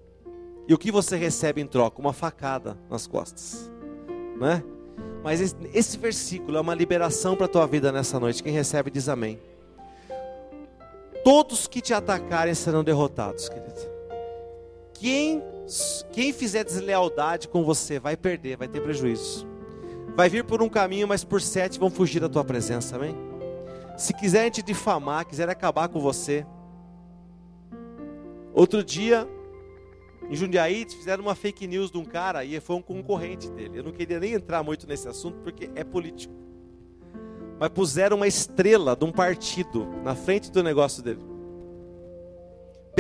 [0.67, 2.01] E o que você recebe em troca?
[2.01, 3.71] Uma facada nas costas.
[4.39, 4.65] Né?
[5.23, 8.43] Mas esse, versículo é uma liberação para a tua vida nessa noite.
[8.43, 9.39] Quem recebe diz amém.
[11.23, 13.91] Todos que te atacarem serão derrotados, querido.
[14.95, 15.43] Quem,
[16.13, 19.47] quem fizer deslealdade com você vai perder, vai ter prejuízo.
[20.17, 23.15] Vai vir por um caminho, mas por sete vão fugir da tua presença, amém?
[23.97, 26.47] Se quiserem te difamar, quiserem acabar com você.
[28.55, 29.29] Outro dia,
[30.31, 33.81] em Jundiaí, fizeram uma fake news de um cara e foi um concorrente dele.
[33.81, 36.33] Eu não queria nem entrar muito nesse assunto porque é político.
[37.59, 41.31] Mas puseram uma estrela de um partido na frente do negócio dele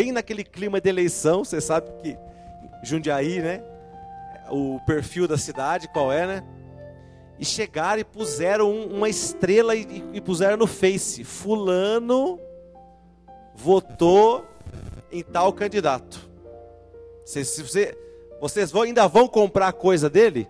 [0.00, 2.16] bem naquele clima de eleição, você sabe que
[2.82, 3.62] Jundiaí, né?
[4.50, 6.44] O perfil da cidade, qual é, né?
[7.38, 12.40] E chegaram e puseram uma estrela e, e puseram no Face: Fulano
[13.54, 14.46] votou
[15.12, 16.29] em tal candidato.
[17.24, 17.96] Se, se você,
[18.40, 20.48] vocês vão, ainda vão comprar coisa dele?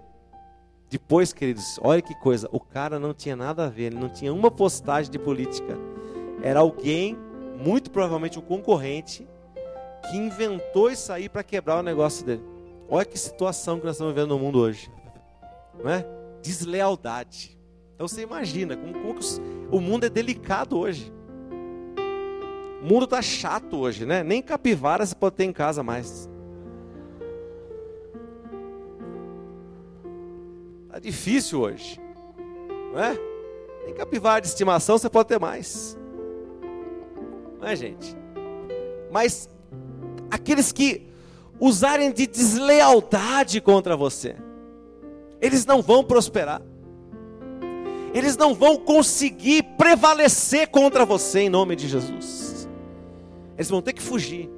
[0.88, 4.32] Depois, queridos, olha que coisa: o cara não tinha nada a ver, ele não tinha
[4.32, 5.78] uma postagem de política.
[6.42, 7.16] Era alguém,
[7.58, 9.28] muito provavelmente um concorrente,
[10.08, 12.42] que inventou isso aí para quebrar o negócio dele.
[12.88, 14.90] Olha que situação que nós estamos vivendo no mundo hoje.
[15.82, 16.04] Não é?
[16.42, 17.58] Deslealdade.
[17.94, 19.20] Então você imagina como, como
[19.70, 21.12] o mundo é delicado hoje.
[22.82, 24.22] O mundo está chato hoje, né?
[24.22, 26.29] Nem capivara você pode ter em casa mais.
[30.90, 32.00] Está difícil hoje.
[32.92, 33.16] Não é?
[33.84, 35.96] Nem capivara de estimação você pode ter mais.
[37.60, 38.16] Não é, gente?
[39.08, 39.48] Mas
[40.28, 41.06] aqueles que
[41.60, 44.34] usarem de deslealdade contra você,
[45.40, 46.60] eles não vão prosperar.
[48.12, 52.68] Eles não vão conseguir prevalecer contra você em nome de Jesus.
[53.56, 54.50] Eles vão ter que fugir.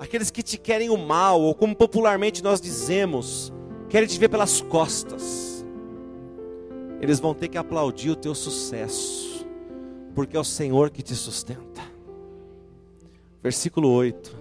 [0.00, 3.52] aqueles que te querem o mal, ou como popularmente nós dizemos,
[3.92, 5.62] querem te ver pelas costas.
[6.98, 9.46] Eles vão ter que aplaudir o teu sucesso,
[10.14, 11.82] porque é o Senhor que te sustenta.
[13.42, 14.40] Versículo 8.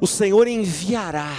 [0.00, 1.36] O Senhor enviará,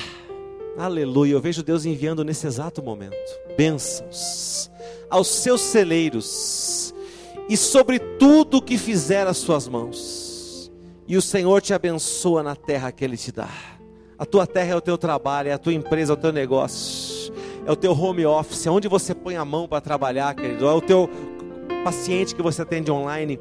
[0.77, 3.17] aleluia, eu vejo Deus enviando nesse exato momento,
[3.57, 4.69] bênçãos
[5.09, 6.93] aos seus celeiros
[7.49, 10.71] e sobre tudo o que fizer as suas mãos.
[11.07, 13.72] E o Senhor te abençoa na terra que Ele te dá.
[14.23, 17.33] A tua terra é o teu trabalho, é a tua empresa, é o teu negócio,
[17.65, 20.71] é o teu home office, é onde você põe a mão para trabalhar, querido, é
[20.71, 21.09] o teu
[21.83, 23.39] paciente que você atende online,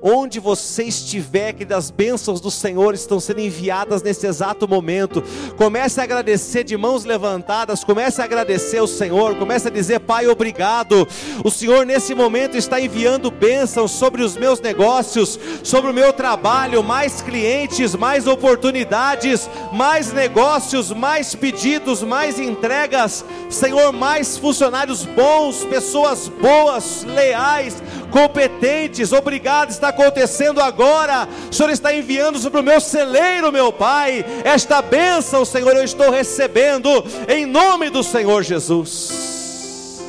[0.00, 5.22] onde você estiver, que das bênçãos do Senhor estão sendo enviadas nesse exato momento.
[5.56, 10.26] Comece a agradecer de mãos levantadas, comece a agradecer ao Senhor, comece a dizer, Pai,
[10.26, 11.06] obrigado.
[11.44, 16.82] O Senhor nesse momento está enviando bênçãos sobre os meus negócios, sobre o meu trabalho,
[16.82, 23.24] mais clientes, mais oportunidades, mais negócios, mais pedidos, mais entregas.
[23.48, 27.79] Senhor, mais funcionários bons, pessoas boas, leais,
[28.10, 29.12] competentes.
[29.12, 31.28] Obrigado, está acontecendo agora.
[31.50, 34.24] O Senhor está enviando sobre o meu celeiro, meu Pai.
[34.44, 36.88] Esta bênção, Senhor, eu estou recebendo
[37.28, 40.00] em nome do Senhor Jesus.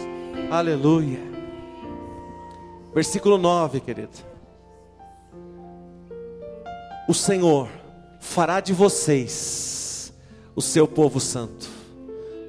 [0.50, 1.20] Aleluia.
[2.94, 4.32] Versículo 9, querido.
[7.08, 7.70] O Senhor
[8.20, 10.14] fará de vocês
[10.56, 11.68] o seu povo santo,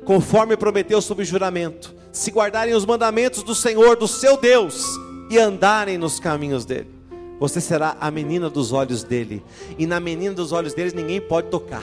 [0.05, 4.85] conforme prometeu sob juramento, se guardarem os mandamentos do Senhor, do seu Deus,
[5.33, 6.95] e andarem nos caminhos dele.
[7.41, 9.43] Você será a menina dos olhos dele,
[9.79, 11.83] e na menina dos olhos deles ninguém pode tocar.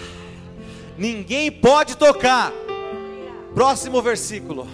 [0.96, 2.54] Ninguém pode tocar.
[3.56, 4.68] Próximo versículo.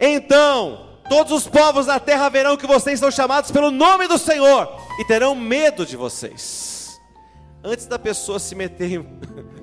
[0.00, 4.68] Então, todos os povos da terra verão que vocês são chamados pelo nome do Senhor
[4.98, 7.00] e terão medo de vocês.
[7.62, 9.00] Antes da pessoa se meter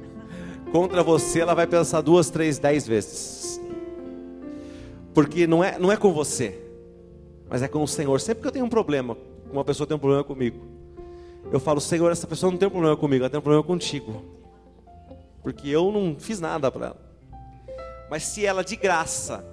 [0.71, 3.59] contra você, ela vai pensar duas, três, dez vezes.
[5.13, 6.68] Porque não é, não é com você,
[7.49, 8.19] mas é com o Senhor.
[8.21, 9.17] Sempre que eu tenho um problema,
[9.51, 10.59] uma pessoa tem um problema comigo,
[11.51, 14.23] eu falo, Senhor, essa pessoa não tem um problema comigo, ela tem um problema contigo.
[15.41, 16.97] Porque eu não fiz nada para ela.
[18.09, 19.43] Mas se ela de graça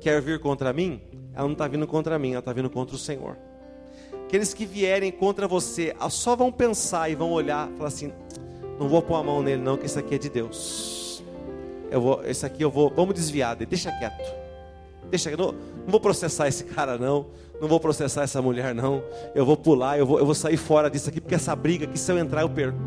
[0.00, 1.00] quer vir contra mim,
[1.34, 3.36] ela não está vindo contra mim, ela está vindo contra o Senhor.
[4.24, 8.12] Aqueles que vierem contra você, só vão pensar e vão olhar, falar assim:
[8.78, 11.22] não vou pôr a mão nele, não, que esse aqui é de Deus.
[11.90, 14.45] Eu vou, esse aqui eu vou, vamos desviar dele, deixa quieto.
[15.10, 17.26] Deixa, não, não vou processar esse cara não,
[17.60, 19.02] não vou processar essa mulher não.
[19.34, 21.98] Eu vou pular, eu vou, eu vou sair fora disso aqui porque essa briga aqui
[21.98, 22.78] se eu entrar eu perco.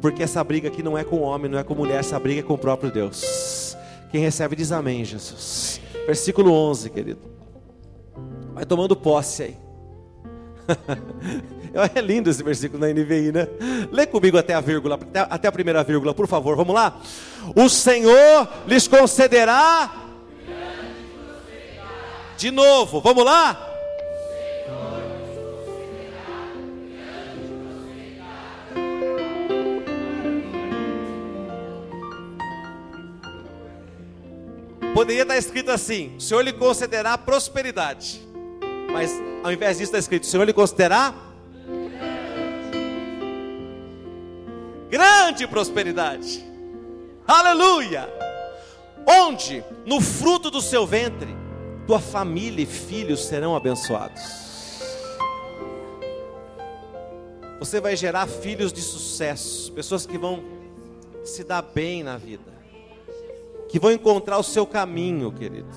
[0.00, 2.42] Porque essa briga aqui não é com homem, não é com mulher, essa briga é
[2.42, 3.76] com o próprio Deus.
[4.10, 5.80] Quem recebe diz amém, Jesus.
[6.06, 7.20] Versículo 11, querido.
[8.54, 9.56] Vai tomando posse aí.
[11.94, 13.46] É lindo esse versículo na NVI, né?
[13.92, 16.56] Lê comigo até a vírgula, até a primeira vírgula, por favor.
[16.56, 17.00] Vamos lá?
[17.54, 19.99] O Senhor lhes concederá.
[22.40, 23.68] De novo, vamos lá?
[34.94, 38.26] Poderia estar escrito assim: o Senhor lhe concederá prosperidade.
[38.90, 39.12] Mas
[39.44, 41.12] ao invés disso está escrito: o Senhor lhe concederá
[44.88, 46.42] grande prosperidade.
[47.28, 48.08] Aleluia!
[49.06, 51.39] Onde no fruto do seu ventre
[51.90, 54.22] tua família e filhos serão abençoados.
[57.58, 60.40] Você vai gerar filhos de sucesso, pessoas que vão
[61.24, 62.52] se dar bem na vida,
[63.68, 65.68] que vão encontrar o seu caminho, querido.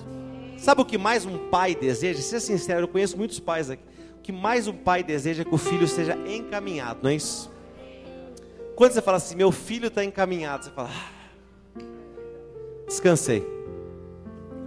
[0.56, 2.22] Sabe o que mais um pai deseja?
[2.22, 3.82] Seja sincero, eu conheço muitos pais aqui.
[4.20, 7.52] O que mais um pai deseja é que o filho seja encaminhado, não é isso?
[8.76, 11.82] Quando você fala assim, meu filho está encaminhado, você fala, ah,
[12.86, 13.63] descansei.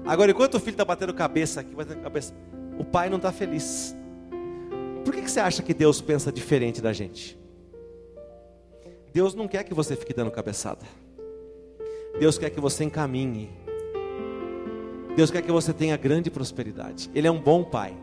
[0.07, 2.33] Agora, enquanto o filho está batendo cabeça aqui, batendo cabeça,
[2.79, 3.95] o pai não está feliz.
[5.05, 7.39] Por que, que você acha que Deus pensa diferente da gente?
[9.13, 10.85] Deus não quer que você fique dando cabeçada.
[12.21, 13.51] Deus quer que você encaminhe.
[15.17, 17.11] Deus quer que você tenha grande prosperidade.
[17.15, 17.97] Ele é um bom pai.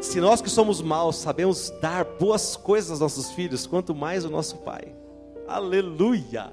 [0.00, 4.30] Se nós que somos maus sabemos dar boas coisas aos nossos filhos, quanto mais o
[4.30, 4.94] nosso pai.
[5.46, 6.52] Aleluia!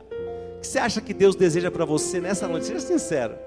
[0.57, 2.65] O que você acha que Deus deseja para você nessa noite?
[2.65, 3.44] Seja sincero.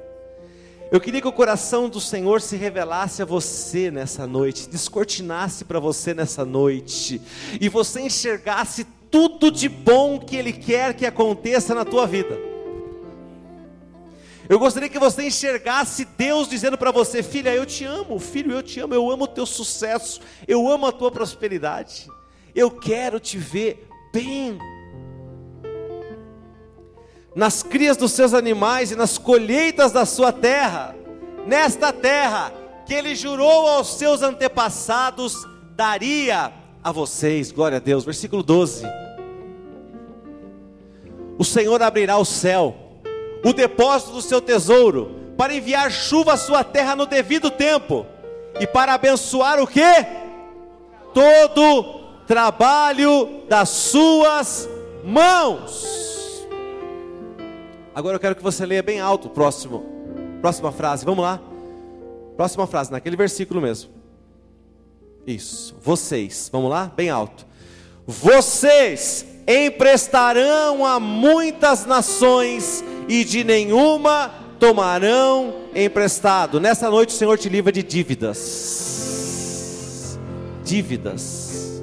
[0.91, 5.79] Eu queria que o coração do Senhor se revelasse a você nessa noite, descortinasse para
[5.79, 7.21] você nessa noite,
[7.61, 12.39] e você enxergasse tudo de bom que Ele quer que aconteça na tua vida.
[14.49, 18.63] Eu gostaria que você enxergasse Deus dizendo para você, filha, eu te amo, filho, eu
[18.63, 22.09] te amo, eu amo o teu sucesso, eu amo a tua prosperidade.
[22.55, 24.59] Eu quero te ver bem.
[27.39, 30.97] Nas crias dos seus animais e nas colheitas da sua terra,
[31.47, 32.53] nesta terra
[32.85, 37.53] que ele jurou aos seus antepassados, daria a vocês.
[37.53, 38.05] Glória a Deus.
[38.05, 38.85] Versículo 12.
[41.39, 42.75] O Senhor abrirá o céu,
[43.45, 48.05] o depósito do seu tesouro, para enviar chuva à sua terra no devido tempo
[48.59, 49.81] e para abençoar o que?
[51.15, 54.69] Todo trabalho das suas
[55.05, 56.18] mãos.
[57.99, 59.85] Agora eu quero que você leia bem alto próximo,
[60.41, 61.05] próxima frase.
[61.05, 61.43] Vamos lá.
[62.37, 63.91] Próxima frase, naquele versículo mesmo.
[65.27, 65.75] Isso.
[65.83, 66.49] Vocês.
[66.53, 66.93] Vamos lá?
[66.97, 67.45] Bem alto.
[68.07, 76.61] Vocês emprestarão a muitas nações e de nenhuma tomarão emprestado.
[76.61, 78.37] Nessa noite o Senhor te livra de dívidas.
[80.63, 81.83] Dívidas.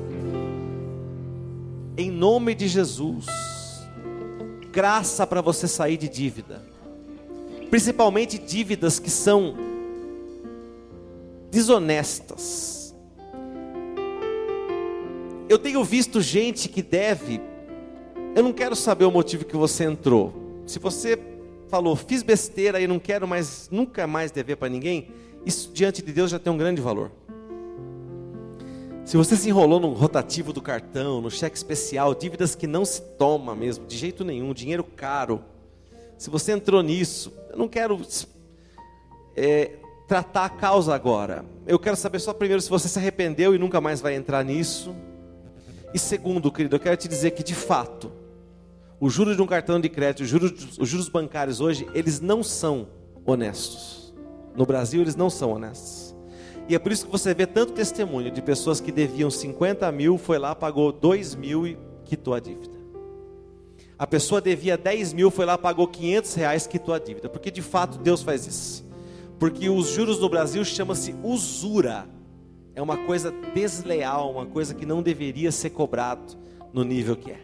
[1.98, 3.26] Em nome de Jesus.
[4.76, 6.62] Graça para você sair de dívida.
[7.70, 9.56] Principalmente dívidas que são
[11.50, 12.94] desonestas.
[15.48, 17.40] Eu tenho visto gente que deve.
[18.36, 20.34] Eu não quero saber o motivo que você entrou.
[20.68, 21.18] Se você
[21.70, 25.08] falou, fiz besteira e não quero mais, nunca mais dever para ninguém,
[25.46, 27.14] isso diante de Deus já tem um grande valor.
[29.06, 33.00] Se você se enrolou no rotativo do cartão, no cheque especial, dívidas que não se
[33.02, 35.44] toma mesmo, de jeito nenhum, dinheiro caro.
[36.18, 38.02] Se você entrou nisso, eu não quero
[39.36, 39.74] é,
[40.08, 41.46] tratar a causa agora.
[41.68, 44.96] Eu quero saber só primeiro se você se arrependeu e nunca mais vai entrar nisso.
[45.94, 48.12] E segundo, querido, eu quero te dizer que de fato,
[49.00, 52.42] os juros de um cartão de crédito, os juros, os juros bancários hoje, eles não
[52.42, 52.88] são
[53.24, 54.16] honestos.
[54.56, 56.05] No Brasil, eles não são honestos.
[56.68, 60.18] E é por isso que você vê tanto testemunho de pessoas que deviam 50 mil,
[60.18, 62.76] foi lá, pagou 2 mil e quitou a dívida.
[63.98, 67.30] A pessoa devia 10 mil, foi lá, pagou 500 reais, quitou a dívida.
[67.30, 68.86] Porque de fato Deus faz isso.
[69.40, 72.08] Porque os juros no Brasil chama-se usura.
[72.74, 76.36] É uma coisa desleal, uma coisa que não deveria ser cobrado
[76.74, 77.40] no nível que é.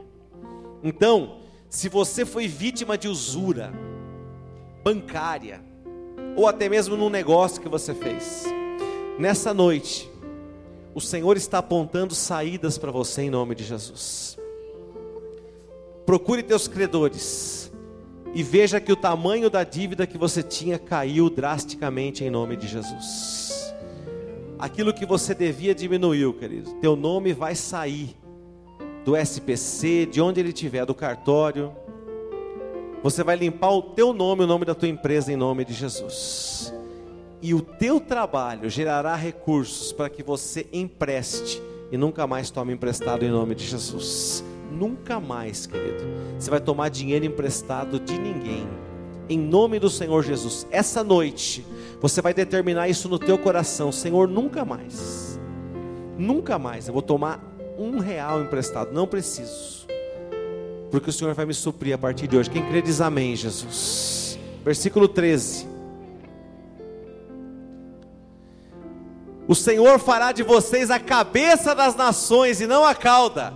[0.83, 1.37] Então,
[1.69, 3.71] se você foi vítima de usura
[4.83, 5.63] bancária,
[6.35, 8.45] ou até mesmo num negócio que você fez,
[9.21, 10.09] nessa noite,
[10.95, 14.37] o Senhor está apontando saídas para você em nome de Jesus.
[16.05, 17.71] Procure teus credores
[18.33, 22.67] e veja que o tamanho da dívida que você tinha caiu drasticamente em nome de
[22.67, 23.73] Jesus.
[24.57, 26.73] Aquilo que você devia diminuiu, querido.
[26.81, 28.15] Teu nome vai sair
[29.05, 31.71] do SPC, de onde ele estiver, do cartório.
[33.03, 36.80] Você vai limpar o teu nome, o nome da tua empresa em nome de Jesus.
[37.41, 41.61] E o teu trabalho gerará recursos para que você empreste
[41.91, 44.43] e nunca mais tome emprestado em nome de Jesus.
[44.71, 46.03] Nunca mais, querido.
[46.39, 48.67] Você vai tomar dinheiro emprestado de ninguém.
[49.27, 50.67] Em nome do Senhor Jesus.
[50.71, 51.65] Essa noite,
[51.99, 53.91] você vai determinar isso no teu coração.
[53.91, 55.39] Senhor, nunca mais.
[56.17, 59.87] Nunca mais eu vou tomar um real emprestado, não preciso,
[60.91, 62.49] porque o Senhor vai me suprir a partir de hoje.
[62.49, 64.37] Quem crê diz amém, Jesus.
[64.63, 65.70] Versículo 13.
[69.51, 73.53] O Senhor fará de vocês a cabeça das nações e não a cauda.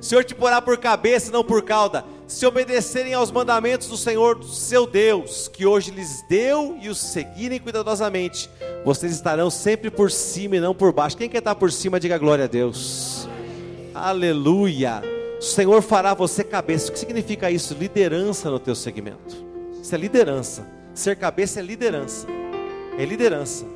[0.00, 2.04] O Senhor te porá por cabeça e não por cauda.
[2.26, 7.60] Se obedecerem aos mandamentos do Senhor, seu Deus, que hoje lhes deu e os seguirem
[7.60, 8.50] cuidadosamente,
[8.84, 11.16] vocês estarão sempre por cima e não por baixo.
[11.16, 13.28] Quem quer estar por cima, diga glória a Deus.
[13.94, 15.02] Aleluia.
[15.38, 16.88] O Senhor fará você cabeça.
[16.88, 17.74] O que significa isso?
[17.74, 19.36] Liderança no teu segmento.
[19.80, 20.66] Isso é liderança.
[20.92, 22.26] Ser cabeça é liderança.
[22.98, 23.73] É liderança.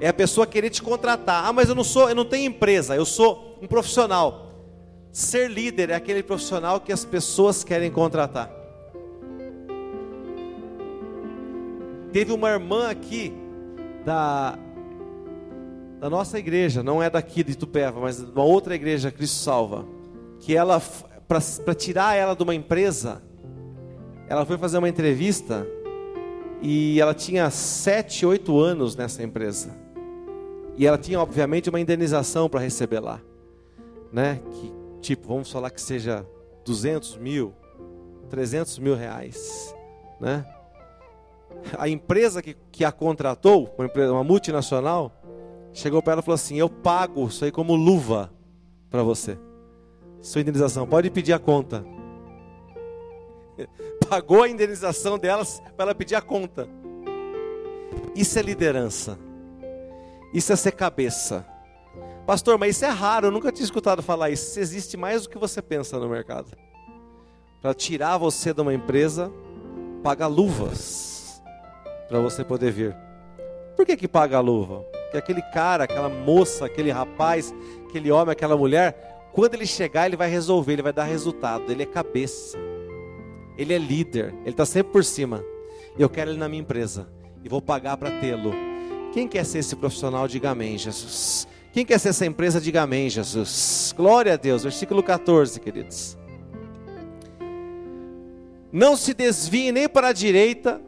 [0.00, 1.44] É a pessoa querer te contratar.
[1.46, 4.52] Ah, mas eu não sou, eu não tenho empresa, eu sou um profissional.
[5.10, 8.50] Ser líder é aquele profissional que as pessoas querem contratar.
[12.12, 13.34] Teve uma irmã aqui
[14.04, 14.58] da,
[16.00, 19.84] da nossa igreja, não é daqui de Itupeva, mas de uma outra igreja, Cristo Salva,
[20.40, 20.80] que ela,
[21.26, 23.20] para tirar ela de uma empresa,
[24.28, 25.66] ela foi fazer uma entrevista
[26.62, 29.87] e ela tinha 7, 8 anos nessa empresa.
[30.78, 33.20] E ela tinha, obviamente, uma indenização para receber lá.
[34.12, 34.40] Né?
[34.52, 36.24] Que, tipo, vamos falar que seja
[36.64, 37.52] 200 mil,
[38.30, 39.74] 300 mil reais.
[40.20, 40.46] Né?
[41.76, 45.12] a empresa que, que a contratou, uma, empresa, uma multinacional,
[45.72, 48.32] chegou para ela e falou assim: Eu pago isso aí como luva
[48.90, 49.38] para você.
[50.20, 51.84] Sua indenização, pode pedir a conta.
[54.08, 56.68] Pagou a indenização delas para ela pedir a conta.
[58.14, 59.18] Isso é liderança.
[60.32, 61.46] Isso é ser cabeça.
[62.26, 64.50] Pastor, mas isso é raro, eu nunca tinha escutado falar isso.
[64.50, 66.56] Isso existe mais do que você pensa no mercado.
[67.62, 69.32] Para tirar você de uma empresa,
[70.02, 71.42] paga luvas
[72.08, 72.96] para você poder vir.
[73.74, 74.80] Por que, que paga a luva?
[75.04, 77.54] Porque aquele cara, aquela moça, aquele rapaz,
[77.88, 81.70] aquele homem, aquela mulher, quando ele chegar, ele vai resolver, ele vai dar resultado.
[81.70, 82.58] Ele é cabeça,
[83.56, 85.42] ele é líder, ele está sempre por cima.
[85.98, 87.08] Eu quero ele na minha empresa
[87.42, 88.67] e vou pagar para tê-lo.
[89.12, 91.48] Quem quer ser esse profissional, diga amém, Jesus.
[91.72, 93.94] Quem quer ser essa empresa, diga amém, Jesus.
[93.96, 94.62] Glória a Deus.
[94.62, 96.16] Versículo 14, queridos.
[98.70, 100.80] Não se desvie nem para a direita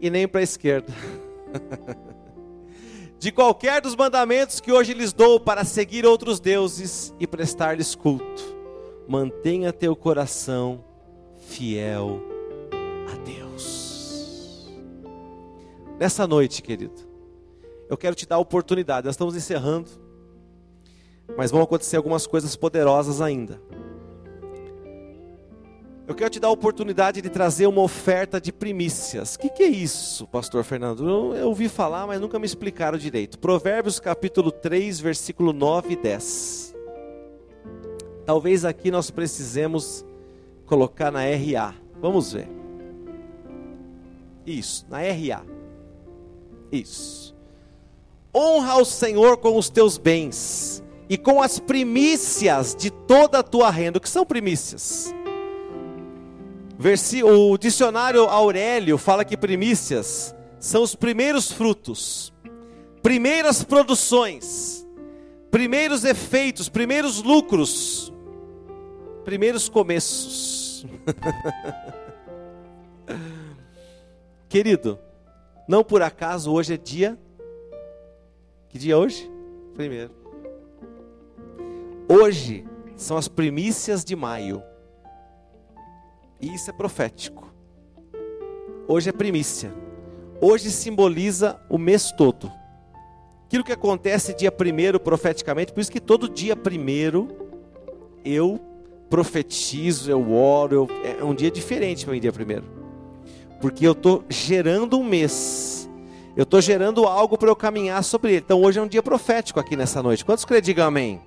[0.00, 0.92] e nem para a esquerda.
[3.18, 8.56] de qualquer dos mandamentos que hoje lhes dou para seguir outros deuses e prestar-lhes culto.
[9.08, 10.84] Mantenha teu coração
[11.36, 12.20] fiel
[13.12, 14.70] a Deus.
[15.98, 17.05] Nessa noite, querido,
[17.88, 19.06] eu quero te dar a oportunidade.
[19.06, 19.90] Nós estamos encerrando,
[21.36, 23.60] mas vão acontecer algumas coisas poderosas ainda.
[26.06, 29.34] Eu quero te dar a oportunidade de trazer uma oferta de primícias.
[29.34, 31.08] O que, que, é isso, pastor Fernando?
[31.08, 33.40] Eu, eu ouvi falar, mas nunca me explicaram direito.
[33.40, 36.76] Provérbios capítulo 3, versículo 9 e 10.
[38.24, 40.04] Talvez aqui nós precisemos
[40.64, 41.74] colocar na RA.
[42.00, 42.48] Vamos ver.
[44.46, 45.42] Isso, na RA.
[46.70, 47.25] Isso.
[48.36, 53.70] Honra ao Senhor com os teus bens e com as primícias de toda a tua
[53.70, 53.96] renda.
[53.96, 55.14] O que são primícias?
[57.24, 62.30] O dicionário Aurélio fala que primícias são os primeiros frutos,
[63.02, 64.86] primeiras produções,
[65.50, 68.12] primeiros efeitos, primeiros lucros,
[69.24, 70.84] primeiros começos.
[74.46, 74.98] Querido,
[75.66, 77.18] não por acaso hoje é dia.
[78.76, 79.30] Que dia é hoje?
[79.72, 80.10] Primeiro.
[82.06, 82.62] Hoje
[82.94, 84.62] são as primícias de maio.
[86.38, 87.50] E isso é profético.
[88.86, 89.72] Hoje é primícia.
[90.42, 92.52] Hoje simboliza o mês todo.
[93.46, 97.28] Aquilo que acontece dia primeiro profeticamente, por isso que todo dia primeiro
[98.26, 98.60] eu
[99.08, 102.64] profetizo, eu oro, eu, é um dia diferente para mim dia primeiro.
[103.58, 105.75] Porque eu estou gerando um mês.
[106.36, 108.42] Eu estou gerando algo para eu caminhar sobre ele.
[108.44, 110.24] Então hoje é um dia profético aqui nessa noite.
[110.24, 110.44] Quantos?
[110.62, 111.20] Digam amém.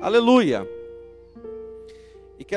[0.00, 0.66] Aleluia.